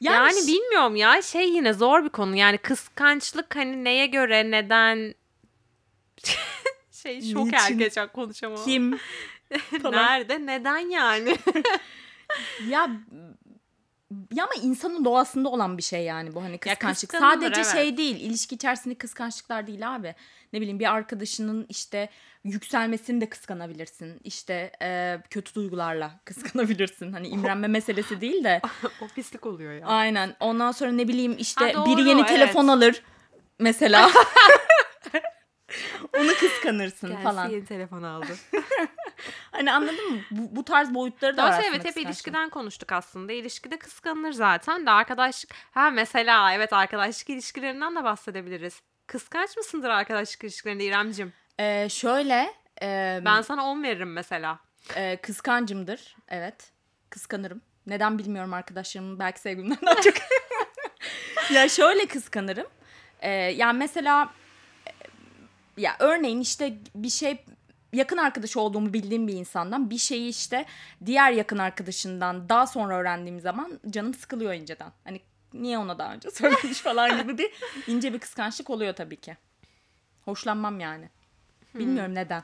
[0.00, 5.14] yani, Yani bilmiyorum ya şey yine zor bir konu yani kıskançlık hani neye göre neden
[6.92, 7.78] şey şok Niçin?
[7.78, 8.64] geçen konuşamam.
[8.64, 8.98] Kim?
[9.82, 11.36] Nerede neden yani?
[12.68, 12.90] Ya
[14.32, 17.10] ya ama insanın doğasında olan bir şey yani bu hani kıskançlık.
[17.10, 17.72] kıskanılır, Sadece evet.
[17.72, 20.14] şey değil, ilişki içerisinde kıskançlıklar değil abi.
[20.52, 22.08] Ne bileyim bir arkadaşının işte
[22.44, 24.20] yükselmesini de kıskanabilirsin.
[24.24, 27.12] İşte e, kötü duygularla kıskanabilirsin.
[27.12, 28.60] Hani imrenme meselesi değil de.
[29.00, 29.86] o pislik oluyor ya.
[29.86, 30.36] Aynen.
[30.40, 32.28] Ondan sonra ne bileyim işte Ha, biri doğru, yeni evet.
[32.30, 33.02] telefon alır
[33.58, 34.10] mesela.
[36.18, 37.48] Onu kıskanırsın Gelsi falan.
[37.48, 38.36] yeni telefon aldı.
[39.52, 40.18] Hani anladın mı?
[40.30, 42.10] Bu, bu tarz boyutları da var Doğrusu aslında evet hep kıskançlığın.
[42.10, 43.32] ilişkiden konuştuk aslında.
[43.32, 45.50] İlişkide kıskanılır zaten de arkadaşlık.
[45.70, 48.80] Ha mesela evet arkadaşlık ilişkilerinden de bahsedebiliriz.
[49.06, 51.32] Kıskanç mısındır arkadaşlık ilişkilerinde İremcim?
[51.60, 54.58] Ee, şöyle e, Ben sana 10 veririm mesela.
[54.96, 56.16] e, kıskancımdır.
[56.28, 56.72] Evet.
[57.10, 57.62] Kıskanırım.
[57.86, 60.14] Neden bilmiyorum arkadaşlarımın belki sevgimden daha çok.
[61.50, 62.66] ya şöyle kıskanırım.
[63.20, 64.30] Ee, yani mesela
[64.86, 64.90] e,
[65.76, 67.44] ya örneğin işte bir şey
[67.92, 70.64] yakın arkadaş olduğumu bildiğim bir insandan bir şeyi işte
[71.06, 74.92] diğer yakın arkadaşından daha sonra öğrendiğim zaman canım sıkılıyor inceden.
[75.04, 75.20] Hani
[75.54, 77.50] niye ona daha önce söylemiş falan gibi bir
[77.86, 79.36] ince bir kıskançlık oluyor tabii ki.
[80.24, 81.08] Hoşlanmam yani.
[81.74, 82.42] Bilmiyorum neden.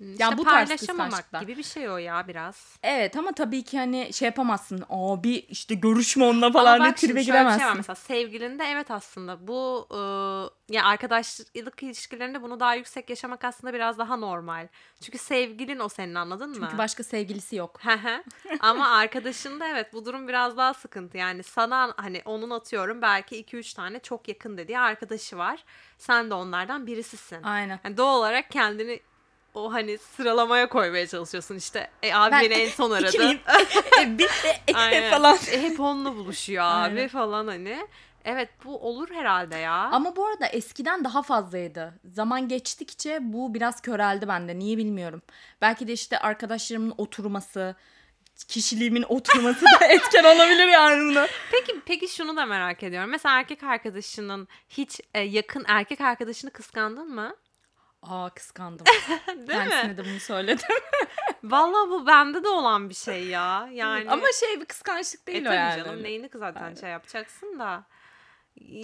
[0.00, 1.40] İşte bu tarz paylaşamamak kıskançlıklar.
[1.40, 2.76] gibi bir şey o ya biraz.
[2.82, 4.84] Evet ama tabii ki hani şey yapamazsın.
[4.90, 7.76] Abi işte görüşme onunla falan diye tribe bir şey var giremezsin.
[7.76, 9.96] mesela sevgilinde evet aslında bu e,
[10.74, 14.68] ya arkadaşlık ilişkilerinde bunu daha yüksek yaşamak aslında biraz daha normal.
[15.00, 16.56] Çünkü sevgilin o senin anladın mı?
[16.60, 17.80] Çünkü başka sevgilisi yok.
[18.60, 21.18] Ama arkadaşında evet bu durum biraz daha sıkıntı.
[21.18, 25.64] Yani sana hani onun atıyorum belki 2-3 tane çok yakın dediği arkadaşı var.
[25.98, 27.42] Sen de onlardan birisisin.
[27.42, 27.80] Aynen.
[27.84, 29.00] Yani doğal olarak kendini
[29.54, 31.90] o hani sıralamaya koymaya çalışıyorsun işte.
[32.02, 33.08] E abi Ben beni en son aradı.
[33.08, 33.40] İkiliyim.
[34.00, 34.28] E, bir
[34.92, 35.38] e, falan.
[35.50, 37.08] E, hep onunla buluşuyor abi Aynen.
[37.08, 37.86] falan hani.
[38.24, 39.72] Evet bu olur herhalde ya.
[39.72, 41.94] Ama bu arada eskiden daha fazlaydı.
[42.04, 44.58] Zaman geçtikçe bu biraz köreldi bende.
[44.58, 45.22] Niye bilmiyorum.
[45.60, 47.74] Belki de işte arkadaşlarımın oturması,
[48.48, 51.26] kişiliğimin oturması da etken olabilir yani buna.
[51.52, 53.10] Peki peki şunu da merak ediyorum.
[53.10, 57.34] Mesela erkek arkadaşının hiç e, yakın erkek arkadaşını kıskandın mı?
[58.08, 58.86] Aa kıskandım.
[59.28, 59.96] Değil Kendisine mi?
[59.96, 60.68] de bunu söyledim.
[61.44, 63.68] Vallahi bu bende de olan bir şey ya.
[63.72, 65.84] Yani Ama şey bir kıskançlık e, değil o tabii yani.
[65.84, 67.84] canım neyini zaten şey yapacaksın da.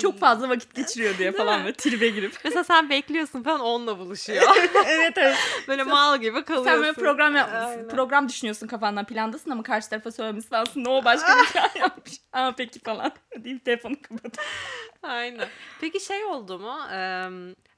[0.02, 2.34] Çok fazla vakit geçiriyor diye falan böyle tribe girip.
[2.44, 4.42] Mesela sen bekliyorsun falan onunla buluşuyor.
[4.86, 5.36] evet evet.
[5.68, 6.70] Böyle mal gibi kalıyorsun.
[6.70, 7.66] Sen böyle program yapmışsın.
[7.66, 7.88] Aynen.
[7.88, 12.12] Program düşünüyorsun kafandan plandasın ama karşı tarafa söylemişsin aslında o başka bir şey yapmış.
[12.32, 14.36] Aa peki falan deyip telefonu kapat.
[15.02, 15.48] Aynen.
[15.80, 16.78] Peki şey oldu mu?
[16.92, 17.28] Ee,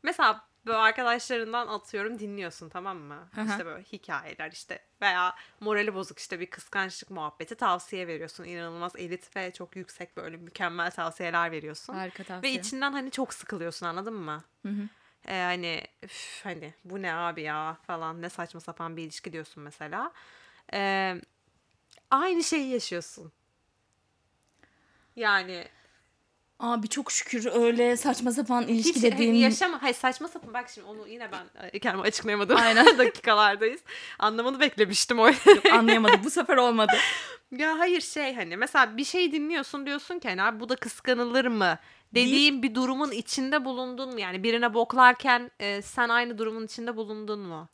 [0.02, 3.28] mesela böyle arkadaşlarından atıyorum dinliyorsun tamam mı?
[3.34, 3.50] Hı hı.
[3.50, 8.44] İşte böyle hikayeler işte veya morali bozuk işte bir kıskançlık muhabbeti tavsiye veriyorsun.
[8.44, 11.94] İnanılmaz elit ve çok yüksek böyle mükemmel tavsiyeler veriyorsun.
[11.94, 12.54] Harika Ve tavsiye.
[12.54, 14.44] içinden hani çok sıkılıyorsun anladın mı?
[14.62, 14.88] Hı hı.
[15.28, 19.62] Ee, hani üf, hani bu ne abi ya falan ne saçma sapan bir ilişki diyorsun
[19.62, 20.12] mesela.
[20.72, 21.20] Ee,
[22.10, 23.32] aynı şeyi yaşıyorsun.
[25.16, 25.68] Yani
[26.62, 29.32] Abi çok şükür öyle saçma sapan ilişki Hiç dediğim...
[29.32, 29.82] hani yaşama.
[29.82, 30.54] Hayır saçma sapan.
[30.54, 32.56] Bak şimdi onu yine ben e, kendime açıklayamadım.
[32.56, 32.86] Aynen.
[32.98, 33.80] dakikalardayız.
[34.18, 35.30] Anlamanı beklemiştim o.
[35.72, 36.20] Anlayamadım.
[36.24, 36.92] Bu sefer olmadı.
[37.56, 41.46] ya hayır şey hani mesela bir şey dinliyorsun diyorsun ki hani abi bu da kıskanılır
[41.46, 41.78] mı?
[42.14, 44.20] Dediğin bir durumun içinde bulundun mu?
[44.20, 47.68] Yani birine boklarken e, sen aynı durumun içinde bulundun mu?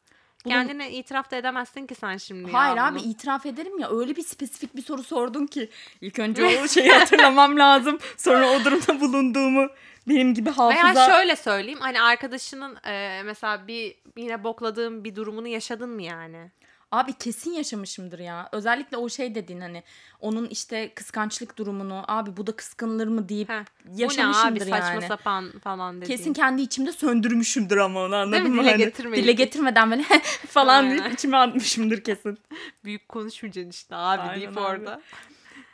[0.50, 3.06] Bulun- Kendine itiraf da edemezsin ki sen şimdi ya Hayır abi bunu.
[3.10, 5.70] itiraf ederim ya öyle bir spesifik bir soru sordun ki
[6.00, 7.98] ilk önce o şeyi hatırlamam lazım.
[8.16, 9.68] Sonra o durumda bulunduğumu
[10.08, 10.94] benim gibi hafıza...
[10.94, 16.50] Veya şöyle söyleyeyim hani arkadaşının e, mesela bir yine bokladığın bir durumunu yaşadın mı yani?
[16.92, 18.48] Abi kesin yaşamışımdır ya.
[18.52, 19.82] Özellikle o şey dediğin hani
[20.20, 23.64] onun işte kıskançlık durumunu abi bu da kıskanılır mı deyip Heh.
[23.84, 25.06] Bu ne abi yaşamışımdır saçma yani.
[25.06, 26.16] sapan falan dediğin.
[26.16, 28.48] Kesin kendi içimde söndürmüşümdür ama onu anladın mi?
[28.48, 28.62] mı?
[28.62, 29.24] Dile Hani getirmeyip.
[29.24, 30.02] Dile getirmeden böyle
[30.48, 32.38] falan deyip içime atmışımdır kesin.
[32.84, 34.60] büyük konuşmayacaksın işte abi Aynen deyip abi.
[34.60, 35.00] orada.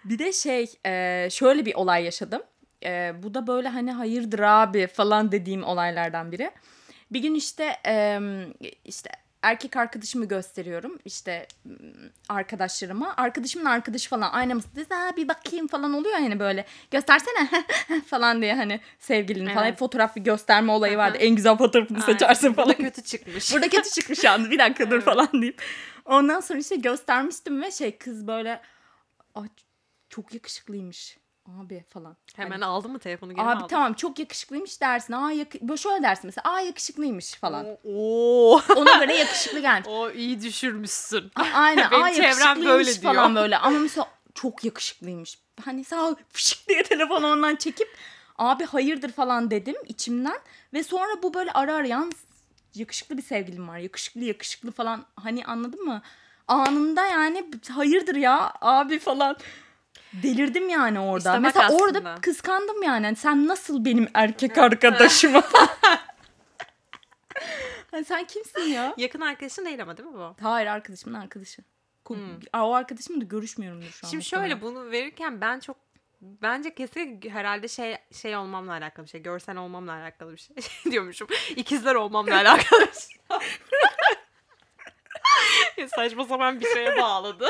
[0.05, 0.67] Bir de şey
[1.31, 2.43] şöyle bir olay yaşadım.
[3.23, 6.51] Bu da böyle hani hayırdır abi falan dediğim olaylardan biri.
[7.11, 7.77] Bir gün işte
[8.85, 9.11] işte
[9.45, 11.47] erkek arkadaşımı gösteriyorum işte
[12.29, 13.15] arkadaşlarıma.
[13.17, 14.61] Arkadaşımın arkadaşı falan aynı?
[14.89, 16.65] Ha, bir bakayım falan oluyor yani böyle.
[16.91, 17.65] Göstersene
[18.07, 19.65] falan diye hani sevgilini falan.
[19.65, 19.73] Evet.
[19.73, 21.19] Hep fotoğraf bir gösterme olayı vardı.
[21.19, 22.13] En güzel fotoğrafını Aynen.
[22.13, 22.75] seçersin falan.
[22.75, 23.53] kötü çıkmış.
[23.53, 25.05] Burada kötü çıkmış yalnız bir dakika dur Evet.
[25.05, 25.63] falan deyip.
[26.05, 28.61] Ondan sonra işte göstermiştim ve şey kız böyle
[30.09, 31.19] çok yakışıklıymış
[31.49, 32.17] abi falan.
[32.37, 33.67] Hemen Hani, aldın mı telefonu geri abi aldın?
[33.69, 35.13] tamam çok yakışıklıymış dersin.
[35.13, 36.55] Aa yak- böyle şöyle dersin mesela.
[36.55, 37.67] Aa yakışıklıymış falan.
[37.85, 38.61] Oo.
[38.77, 39.89] Ona göre yakışıklı gelmiş.
[39.89, 41.31] o iyi düşürmüşsün.
[41.37, 41.91] Aa, Aynen.
[41.91, 43.15] Benim Aa yakışıklıymış böyle diyor.
[43.15, 43.59] falan böyle.
[43.59, 45.39] Ama mesela çok yakışıklıymış.
[45.65, 47.89] Hani sağ ol fışık diye telefonu ondan çekip
[48.39, 50.39] abi hayırdır falan dedim içimden.
[50.73, 52.15] Ve sonra bu böyle ara ara yalnız
[52.75, 53.79] yakışıklı bir sevgilim var.
[53.79, 56.03] Yakışıklı yakışıklı falan hani anladın mı?
[56.49, 59.37] Anında yani hayırdır ya abi falan.
[60.23, 61.29] Delirdim yani orada.
[61.31, 61.83] İşte Mesela aslında.
[61.83, 63.07] orada kıskandım yani.
[63.07, 65.43] Hani Sen nasıl benim erkek arkadaşıma.
[67.91, 68.95] Hani sen kimsin ya?
[68.97, 70.37] Yakın arkadaşın değil ama değil mi bu?
[70.43, 71.63] Hayır arkadaşımın arkadaşı.
[72.07, 72.17] Hmm.
[72.53, 74.11] Aa, O arkadaşımla da görüşmüyorumdur şu an.
[74.11, 75.77] Şimdi şöyle bunu verirken ben çok
[76.21, 79.23] bence kesin herhalde şey şey olmamla alakalı bir şey.
[79.23, 80.57] Görsel olmamla alakalı bir şey.
[80.93, 81.29] diyormuşum.
[81.57, 83.39] İkizler olmamla alakalı bir şey.
[85.89, 87.47] Saçma sapan bir şeye bağladı.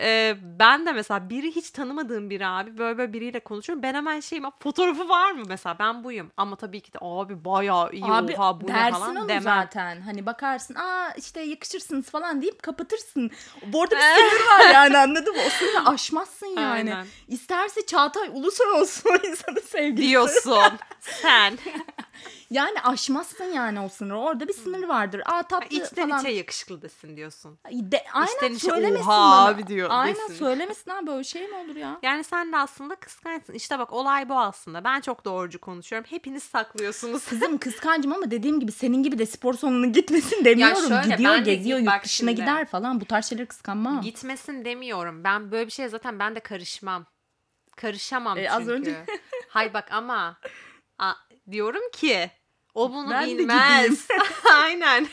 [0.00, 3.82] Ee, ben de mesela biri hiç tanımadığım biri abi böyle böyle biriyle konuşuyorum.
[3.82, 6.30] Ben hemen şeyim fotoğrafı var mı mesela ben buyum.
[6.36, 9.42] Ama tabii ki de abi bayağı iyi Abi oha bu ne falan onu demem.
[9.42, 10.00] zaten.
[10.00, 13.30] Hani bakarsın aa işte yakışırsınız falan deyip kapatırsın.
[13.66, 15.42] Bu arada bir sınır var yani anladın mı?
[15.46, 16.70] O sınırı aşmazsın yani.
[16.72, 17.06] Aynen.
[17.28, 20.08] İsterse Çağatay Ulusoy olsun o insanın sevgilisi.
[20.08, 21.58] Diyorsun sen.
[22.52, 24.18] Yani aşmazsın yani o sınırı.
[24.18, 25.22] Orada bir sınır vardır.
[25.26, 26.20] Aa Ha, tatlı İçten falan.
[26.20, 27.58] içe yakışıklı desin diyorsun.
[27.72, 29.46] De, aynen İçten içe, söylemesin "Oha bana.
[29.48, 30.34] abi" diyor, Aynen desin.
[30.44, 31.98] söylemesin abi böyle şey mi olur ya?
[32.02, 33.52] Yani sen de aslında kıskançsın.
[33.52, 34.84] İşte bak olay bu aslında.
[34.84, 36.06] Ben çok doğrucu konuşuyorum.
[36.10, 37.24] Hepiniz saklıyorsunuz.
[37.28, 40.88] Kızım kıskancım ama dediğim gibi senin gibi de spor salonuna gitmesin demiyorum.
[40.88, 42.40] şöyle, Gidiyor geziyor git- yurt dışına şimdi.
[42.40, 43.00] gider falan.
[43.00, 44.00] Bu tarz şeyleri kıskanmam.
[44.00, 45.24] Gitmesin demiyorum.
[45.24, 47.06] Ben böyle bir şeye zaten ben de karışmam.
[47.76, 48.52] Karışamam E, çünkü.
[48.54, 49.04] az önce-
[49.48, 50.36] Hay bak ama
[50.98, 51.12] a,
[51.50, 52.30] diyorum ki
[52.74, 54.06] o bunu Ben bilmez.
[54.54, 55.06] Aynen.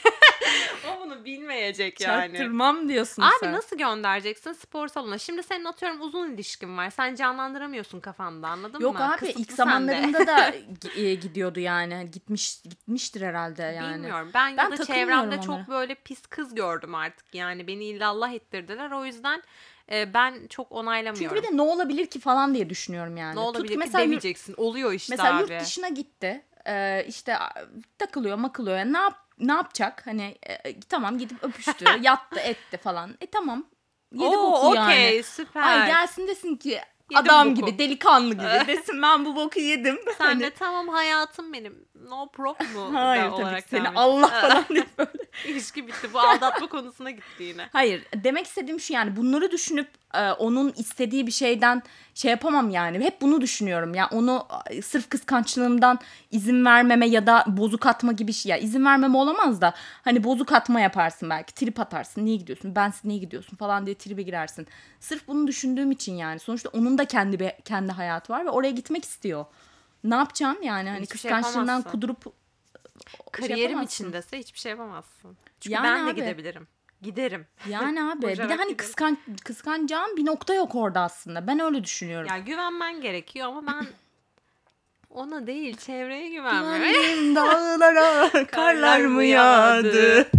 [0.88, 2.22] o bunu bilmeyecek yani.
[2.32, 3.52] Çaktırmam diyorsun Abi sen.
[3.54, 5.18] nasıl göndereceksin spor salonuna?
[5.18, 6.90] Şimdi senin atıyorum uzun ilişkin var.
[6.90, 9.12] Sen canlandıramıyorsun kafanda anladın Yok mı?
[9.12, 10.54] abi Kısıtlı ilk zamanlarında da
[10.96, 12.12] e, gidiyordu yani.
[12.12, 13.94] Gitmiş gitmiştir herhalde yani.
[13.96, 14.32] Bilmiyorum.
[14.34, 15.42] Ben, Ben ya da çevremde onlara.
[15.42, 17.36] çok böyle pis kız gördüm artık.
[17.36, 18.92] Yani beni illallah ettirdiler.
[18.92, 19.44] O yüzden
[19.92, 21.36] e, ben çok onaylamıyorum.
[21.36, 23.36] Çünkü bir de ne olabilir ki falan diye düşünüyorum yani.
[23.36, 24.54] ne olabilir Tut ki mesela demeyeceksin.
[24.58, 25.42] Oluyor işte Mesela abi.
[25.54, 26.42] yurt dışına gitti.
[26.70, 27.36] Ee, işte
[27.98, 28.78] takılıyor makılıyor.
[28.78, 30.08] Yani ne yap ne yapacak?
[30.08, 33.18] Hani e, tamam gidip öpüştü, yattı, etti falan.
[33.22, 33.66] E tamam.
[34.14, 34.86] Yedi Oo, boku yani.
[34.94, 35.62] okey süper.
[35.62, 37.66] Ay gelsin desin ki Yedim adam boku.
[37.66, 40.00] gibi, delikanlı gibi desin ben bu boku yedim.
[40.18, 41.86] Sen Hani- de tamam hayatım benim.
[42.08, 42.96] No problem?
[42.96, 43.98] Hayır tabii olarak ki seni devam.
[43.98, 45.10] Allah falan diye böyle.
[45.48, 46.14] İlişki bitti.
[46.14, 47.70] Bu aldatma konusuna gitti yine.
[47.74, 51.84] Hayır demek istediğim şu yani bunları düşünüp e, onun istediği bir şeyden
[52.14, 53.00] şey yapamam yani.
[53.00, 53.94] Hep bunu düşünüyorum.
[53.94, 56.00] Ya onu e, sırf kıskançlığımdan
[56.32, 58.50] izin vermeme ya da bozuk atma gibi şey.
[58.50, 59.74] Ya izin vermeme olamaz da
[60.04, 61.54] hani bozuk atma yaparsın belki.
[61.54, 62.26] Trip atarsın.
[62.26, 62.76] Niye gidiyorsun?
[62.76, 64.68] Ben niye gidiyorsun falan diye tribe girersin.
[65.00, 66.40] Sırf bunu düşündüğüm için yani.
[66.40, 69.46] Sonuçta onun da kendi kendi hayatı var ve oraya gitmek istiyor.
[70.04, 71.90] Ne yapacağım yani hani Hiçbir şey kıskançlığından yapamazsın.
[71.92, 72.32] kudurup şey
[73.32, 74.04] Kariyerim yapamazsın.
[74.04, 75.38] içindese hiçbir şey yapamazsın.
[75.60, 76.16] Çünkü Yani ben de abi.
[76.16, 76.68] gidebilirim.
[77.02, 77.46] Giderim.
[77.70, 81.48] Yani abi bir de hani kıskan kıskanacağım bir nokta yok orada aslında.
[81.48, 82.28] Ben öyle düşünüyorum.
[82.30, 83.88] Ya güvenmen gerekiyor ama ben
[85.10, 86.82] ona değil çevreye güvenmiyorum.
[86.82, 90.30] Güvendiğim dağlara karlar mı yağdı?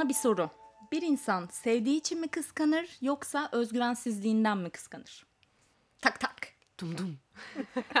[0.00, 0.50] Sana bir soru.
[0.92, 5.26] Bir insan sevdiği için mi kıskanır yoksa özgüvensizliğinden mi kıskanır?
[6.00, 6.48] Tak tak.
[6.80, 7.18] Dum dum.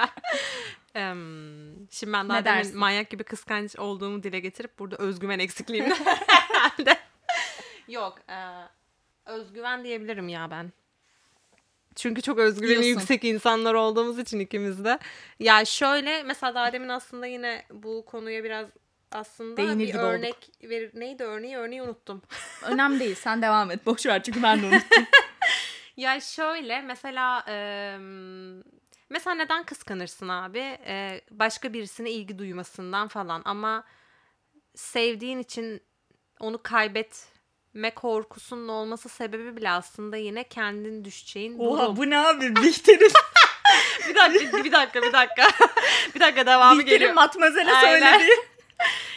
[0.94, 5.96] Em, şimdi ben daha demin manyak gibi kıskanç olduğumu dile getirip burada özgüven eksikliğimden.
[7.88, 8.18] Yok.
[8.28, 8.38] e,
[9.26, 10.72] özgüven diyebilirim ya ben.
[11.94, 12.88] Çünkü çok özgüveni Diyorsun.
[12.90, 14.98] yüksek insanlar olduğumuz için ikimiz de.
[15.40, 18.66] Ya şöyle mesela daha demin aslında yine bu konuya biraz
[19.12, 20.04] aslında Değinir bir olduk.
[20.04, 20.90] örnek verir.
[20.94, 21.56] Neydi örneği?
[21.56, 22.22] Örneği unuttum.
[22.62, 23.86] Önemli değil sen devam et.
[23.86, 25.06] Boş ver çünkü ben de unuttum.
[25.96, 28.62] Ya şöyle mesela em,
[29.10, 30.58] mesela neden kıskanırsın abi?
[30.86, 33.84] E, başka birisine ilgi duymasından falan ama
[34.74, 35.82] sevdiğin için
[36.40, 41.66] onu kaybetme korkusunun olması sebebi bile aslında yine kendin düşeceğin durum.
[41.72, 42.56] Oha bu ne abi?
[42.56, 43.12] Bihter'in,
[44.08, 45.48] Bir dakika, bir dakika, bir dakika.
[46.14, 47.14] bir dakika devamı Bihter'in geliyor.
[47.14, 48.20] matmazele Aynen.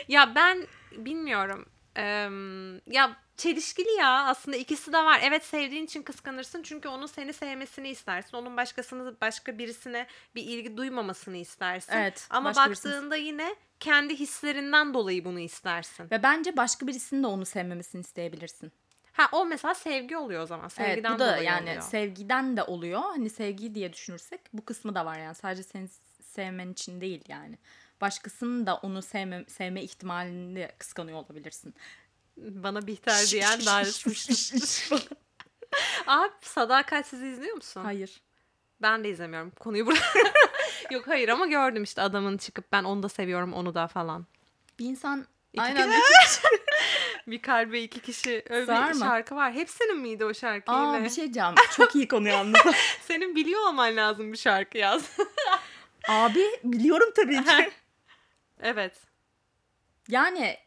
[0.08, 1.66] Ya ben bilmiyorum.
[1.96, 5.20] Em, ya çelişkili ya aslında ikisi de var.
[5.24, 8.38] Evet sevdiğin için kıskanırsın çünkü onun seni sevmesini istersin.
[8.38, 11.94] Onun başkasını başka birisine bir ilgi duymamasını istersin.
[11.94, 16.12] Evet, Ama başka birisini- baktığında yine kendi hislerinden dolayı bunu istersin.
[16.12, 18.72] Ve bence başka birisinin de onu sevmemesini isteyebilirsin.
[19.14, 20.68] Ha o mesela sevgi oluyor o zaman.
[20.68, 21.82] Sevgiden evet bu da yani oluyor.
[21.84, 23.02] sevgiden de oluyor.
[23.02, 25.36] Hani sevgi diye düşünürsek bu kısmı da var yani.
[25.36, 25.88] Sadece seni
[26.22, 27.58] sevmen için değil yani.
[28.04, 31.76] Başkasının da onu sevme, sevme ihtimalini kıskanıyor olabilirsin.
[32.38, 33.84] Bana Bihter diyen daha
[36.08, 37.82] Abi Sadakatsiz izliyor musun?
[37.84, 38.22] Hayır.
[38.82, 39.52] Ben de izlemiyorum.
[39.52, 40.00] Konuyu burada.
[40.92, 44.26] Yok hayır ama gördüm işte adamın çıkıp ben onu da seviyorum onu da falan.
[44.80, 46.02] Bir insan İki aynen
[47.28, 49.54] Bir kalbe iki kişi öyle bir şarkı var.
[49.54, 51.06] Hepsinin miydi o şarkı Aa yine?
[51.06, 51.56] bir şey diyeceğim.
[51.72, 52.62] Çok iyi konu yalnız.
[53.08, 55.18] Senin biliyor olman lazım bir şarkı yaz.
[56.10, 57.72] Abi biliyorum tabii ki.
[58.64, 59.02] Evet.
[60.08, 60.58] Yani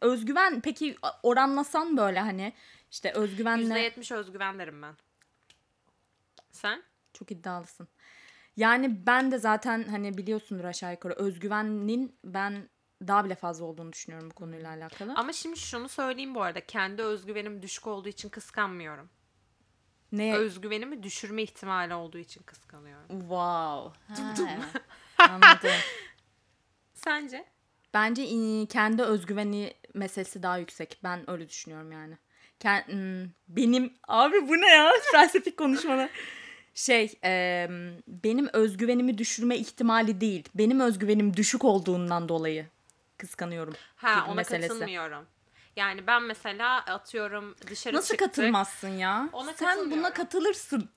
[0.00, 2.52] özgüven peki oranlasan böyle hani
[2.90, 4.96] işte özgüvenle %70 özgüven derim ben.
[6.50, 6.82] Sen?
[7.12, 7.88] çok iddialısın.
[8.56, 12.68] Yani ben de zaten hani biliyorsundur aşağı yukarı özgüvenin ben
[13.06, 15.14] daha bile fazla olduğunu düşünüyorum bu konuyla alakalı.
[15.16, 16.66] Ama şimdi şunu söyleyeyim bu arada.
[16.66, 19.10] Kendi özgüvenim düşük olduğu için kıskanmıyorum.
[20.12, 20.36] ne?
[20.36, 23.20] Özgüvenimi düşürme ihtimali olduğu için kıskanıyorum.
[23.20, 23.98] wow.
[24.08, 24.34] Ha,
[25.18, 25.70] Anladım.
[27.08, 27.44] Sence?
[27.94, 30.98] Bence in- kendi özgüveni meselesi daha yüksek.
[31.04, 32.14] Ben öyle düşünüyorum yani.
[33.48, 36.10] Benim abi bu ne ya felsefik konuşmalar.
[36.74, 37.66] Şey e,
[38.06, 40.48] benim özgüvenimi düşürme ihtimali değil.
[40.54, 42.66] Benim özgüvenim düşük olduğundan dolayı
[43.18, 43.74] kıskanıyorum.
[43.96, 44.68] Ha ona meselesi.
[44.68, 45.26] katılmıyorum.
[45.76, 48.28] Yani ben mesela atıyorum dışarı Nasıl çıktık.
[48.28, 49.28] katılmazsın ya?
[49.32, 50.88] Ona Sen buna katılırsın.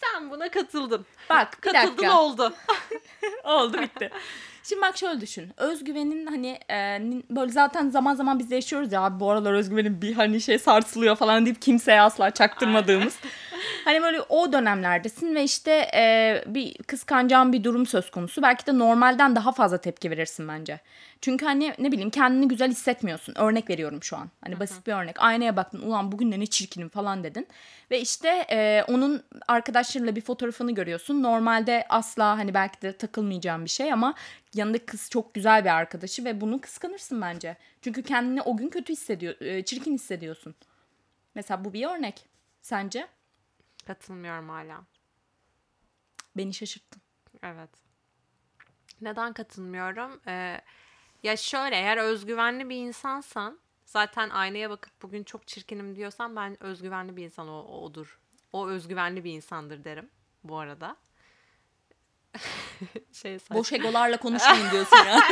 [0.00, 1.06] Sen buna katıldın.
[1.30, 2.20] Bak bir Katıldın dakika.
[2.20, 2.54] oldu.
[3.44, 4.10] Oldu bitti.
[4.68, 5.50] Şimdi bak şöyle düşün.
[5.56, 7.00] Özgüvenin hani e,
[7.30, 10.58] böyle zaten zaman zaman biz de yaşıyoruz ya abi bu aralar özgüvenim bir hani şey
[10.58, 13.16] sarsılıyor falan deyip kimseye asla çaktırmadığımız.
[13.84, 18.42] hani böyle o dönemlerdesin ve işte e, bir kıskanacağın bir durum söz konusu.
[18.42, 20.80] Belki de normalden daha fazla tepki verirsin bence.
[21.20, 23.34] Çünkü hani ne bileyim kendini güzel hissetmiyorsun.
[23.36, 24.30] Örnek veriyorum şu an.
[24.44, 25.22] Hani basit bir örnek.
[25.22, 27.46] Aynaya baktın ulan bugün de ne çirkinim falan dedin.
[27.90, 31.22] Ve işte e, onun arkadaşlarıyla bir fotoğrafını görüyorsun.
[31.22, 34.14] Normalde asla hani belki de takılmayacağın bir şey ama
[34.54, 37.56] yanındaki kız çok güzel bir arkadaşı ve bunu kıskanırsın bence.
[37.82, 40.54] Çünkü kendini o gün kötü hissediyor, e, çirkin hissediyorsun.
[41.34, 42.24] Mesela bu bir örnek.
[42.62, 43.06] Sence?
[43.86, 44.84] Katılmıyorum hala.
[46.36, 47.02] Beni şaşırttın.
[47.42, 47.70] Evet.
[49.00, 50.20] Neden katılmıyorum?
[50.26, 50.60] Ee,
[51.24, 57.16] ya şöyle eğer özgüvenli bir insansan zaten aynaya bakıp bugün çok çirkinim diyorsan ben özgüvenli
[57.16, 58.18] bir insan o, odur.
[58.52, 60.10] O özgüvenli bir insandır derim
[60.44, 60.96] bu arada.
[63.12, 63.56] şey saçma.
[63.56, 65.20] Boş egolarla konuşmayın diyorsun ya.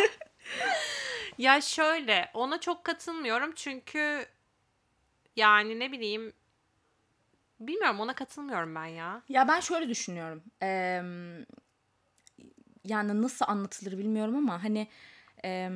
[1.38, 4.26] Ya şöyle ona çok katılmıyorum çünkü
[5.36, 6.32] yani ne bileyim
[7.60, 9.22] bilmiyorum ona katılmıyorum ben ya.
[9.28, 10.42] Ya ben şöyle düşünüyorum.
[10.62, 11.04] Eee,
[12.84, 14.88] yani nasıl anlatılır bilmiyorum ama hani
[15.44, 15.70] eee,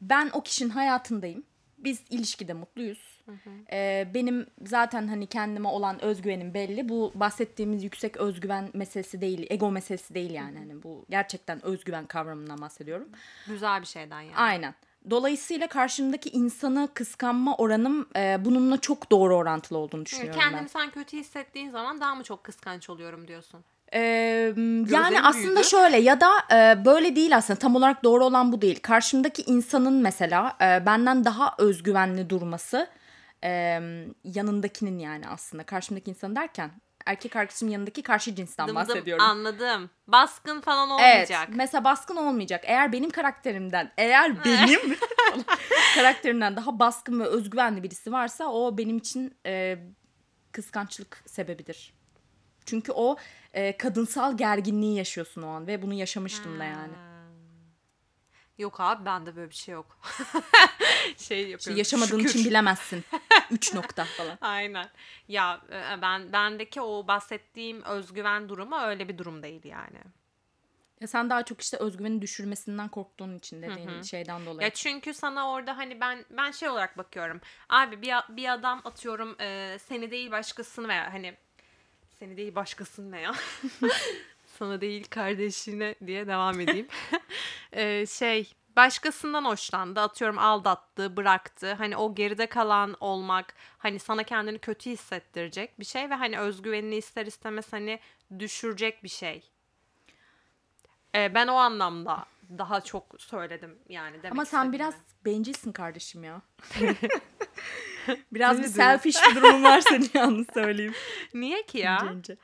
[0.00, 1.44] ben o kişinin hayatındayım.
[1.78, 3.20] Biz ilişkide mutluyuz.
[3.72, 6.88] Eee, benim zaten hani kendime olan özgüvenim belli.
[6.88, 10.58] Bu bahsettiğimiz yüksek özgüven meselesi değil, ego meselesi değil yani.
[10.58, 13.08] Hani bu gerçekten özgüven kavramından bahsediyorum.
[13.48, 14.36] Güzel bir şeyden yani.
[14.36, 14.74] Aynen.
[15.10, 20.50] Dolayısıyla karşımdaki insanı kıskanma oranım eee, bununla çok doğru orantılı olduğunu düşünüyorum ben.
[20.50, 23.64] Kendini sen kötü hissettiğin zaman daha mı çok kıskanç oluyorum diyorsun?
[23.94, 24.52] Ee,
[24.90, 25.64] yani aslında büyüdü.
[25.68, 28.80] şöyle ya da e, böyle değil aslında tam olarak doğru olan bu değil.
[28.82, 32.88] Karşımdaki insanın mesela e, benden daha özgüvenli durması
[33.44, 33.80] e,
[34.24, 36.70] yanındakinin yani aslında karşımdaki insan derken
[37.06, 39.24] erkek arkadaşımın yanındaki karşı cinsten Dım dım, bahsediyorum.
[39.24, 39.90] anladım.
[40.06, 41.48] Baskın falan Evet olmayacak.
[41.56, 42.64] mesela baskın olmayacak.
[42.66, 44.80] Eğer benim karakterimden eğer benim
[45.94, 49.78] karakterimden daha baskın ve özgüvenli birisi varsa o benim için e,
[50.52, 51.99] kıskançlık sebebidir.
[52.70, 53.16] Çünkü o
[53.54, 56.92] e, kadınsal gerginliği yaşıyorsun o an ve bunu yaşamıştım da yani.
[58.58, 59.98] Yok abi bende böyle bir şey yok.
[61.16, 61.58] şey yapıyorum.
[61.58, 62.30] İşte yaşamadığın şükür.
[62.30, 63.04] için bilemezsin.
[63.50, 64.38] Üç nokta falan.
[64.40, 64.88] Aynen.
[65.28, 69.98] Ya e, ben bendeki o bahsettiğim özgüven durumu öyle bir durum değil yani.
[71.00, 74.62] Ya sen daha çok işte özgüveni düşürmesinden korktuğun için dediğin şeyden dolayı.
[74.62, 77.40] Ya çünkü sana orada hani ben ben şey olarak bakıyorum.
[77.68, 81.36] Abi bir bir adam atıyorum e, seni değil başkasını veya hani
[82.20, 83.32] seni değil başkasını ne ya?
[84.58, 86.88] Sana değil kardeşine diye devam edeyim.
[87.72, 94.58] E, şey başkasından hoşlandı atıyorum aldattı bıraktı hani o geride kalan olmak hani sana kendini
[94.58, 98.00] kötü hissettirecek bir şey ve hani özgüvenini ister istemez hani
[98.38, 99.50] düşürecek bir şey.
[101.14, 102.24] E, ben o anlamda
[102.58, 104.72] daha çok söyledim yani demek Ama sen istediğimi.
[104.72, 104.94] biraz
[105.24, 106.42] bencilsin kardeşim ya.
[108.32, 110.94] biraz bir selfish bir durumun var senin yalnız söyleyeyim.
[111.34, 111.98] Niye ki ya?
[112.10, 112.36] Bence.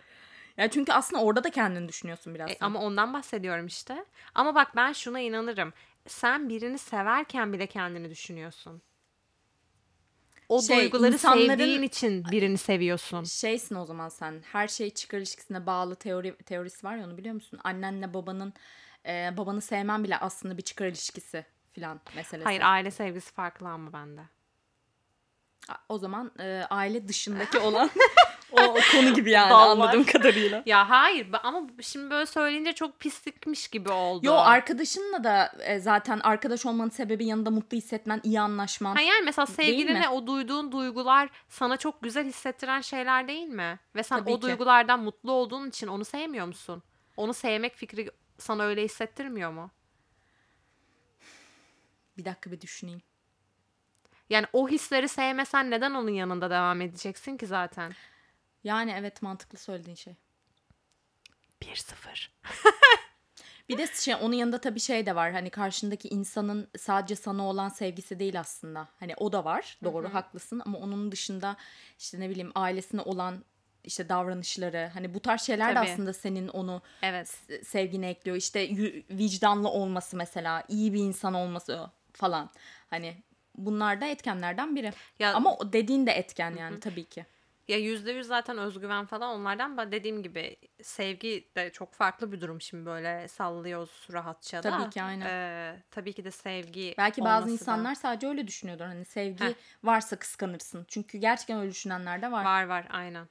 [0.57, 2.51] Ya çünkü aslında orada da kendini düşünüyorsun biraz.
[2.51, 4.05] E, ama ondan bahsediyorum işte.
[4.35, 5.73] Ama bak ben şuna inanırım.
[6.07, 8.83] Sen birini severken bile kendini düşünüyorsun.
[10.49, 13.25] O Şey, duyguları insanların- sevdiğin için birini seviyorsun.
[13.25, 14.43] Şeysin o zaman sen.
[14.53, 17.61] Her şey çıkar ilişkisine bağlı teori teorisi var ya onu biliyor musun?
[17.65, 18.53] Annenle babanın
[19.07, 22.45] e, babanı sevmen bile aslında bir çıkar ilişkisi filan meselesi.
[22.45, 24.21] Hayır aile sevgisi farklı ama bende.
[25.89, 27.91] O zaman e, aile dışındaki olan
[28.53, 29.71] o, o konu gibi yani Dallar.
[29.71, 30.63] anladığım kadarıyla.
[30.67, 34.27] Ya hayır ama şimdi böyle söyleyince çok pislikmiş gibi oldu.
[34.27, 38.95] Yo arkadaşınla da e, zaten arkadaş olmanın sebebi yanında mutlu hissetmen, iyi anlaşman.
[38.95, 43.79] Ha yani mesela sevgiline o duyduğun duygular sana çok güzel hissettiren şeyler değil mi?
[43.95, 44.43] Ve sen Tabii o ki.
[44.43, 46.83] duygulardan mutlu olduğun için onu sevmiyor musun?
[47.17, 49.71] Onu sevmek fikri sana öyle hissettirmiyor mu?
[52.19, 53.03] Bir dakika bir düşüneyim.
[54.31, 57.93] Yani o hisleri sevmesen neden onun yanında devam edeceksin ki zaten?
[58.65, 60.15] Yani evet mantıklı söylediğin şey.
[61.63, 62.29] 1-0.
[63.69, 65.33] Bir de şey onun yanında tabii şey de var.
[65.33, 68.89] Hani karşındaki insanın sadece sana olan sevgisi değil aslında.
[69.01, 69.79] Hani o da var.
[69.85, 71.57] Doğru haklısın ama onun dışında
[71.99, 73.45] işte ne bileyim ailesine olan
[73.85, 75.91] işte davranışları hani bu tarz şeyler de Tabii.
[75.91, 77.41] aslında senin onu Evet.
[77.63, 78.37] sevgine ekliyor.
[78.37, 78.69] İşte
[79.11, 82.51] vicdanlı olması mesela, iyi bir insan olması falan.
[82.91, 83.23] Hani
[83.57, 84.93] bunlar da etkenlerden biri.
[85.19, 87.27] Ya- Ama o dediğin de etken yani tabii ki.
[87.69, 89.77] Ya %100 zaten özgüven falan onlardan.
[89.77, 94.71] Ben dediğim gibi sevgi de çok farklı bir durum şimdi böyle sallıyoruz rahatça da.
[94.71, 95.27] Tabii ki, aynen.
[95.27, 98.85] Ee, tabii ki de sevgi Belki bazı olması da insanlar sadece öyle düşünüyordur.
[98.85, 99.53] Hani sevgi Heh.
[99.85, 100.85] varsa kıskanırsın.
[100.89, 102.45] Çünkü gerçekten öyle düşünenler de var.
[102.45, 103.27] var var aynen.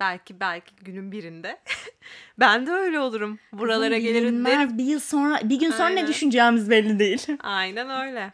[0.00, 1.60] Belki belki günün birinde
[2.38, 3.38] ben de öyle olurum.
[3.52, 4.78] Buralara Kızım, gelirim derim.
[4.78, 6.06] Bir yıl sonra, bir gün sonra ne Aynen.
[6.06, 7.26] düşüneceğimiz belli değil.
[7.40, 8.32] Aynen öyle.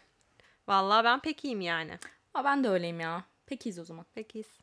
[0.68, 1.98] Vallahi ben pek iyiyim yani.
[2.34, 3.22] Aa, ben de öyleyim ya.
[3.46, 4.06] Pekiyiz o zaman.
[4.14, 4.56] Pek iyiyiz.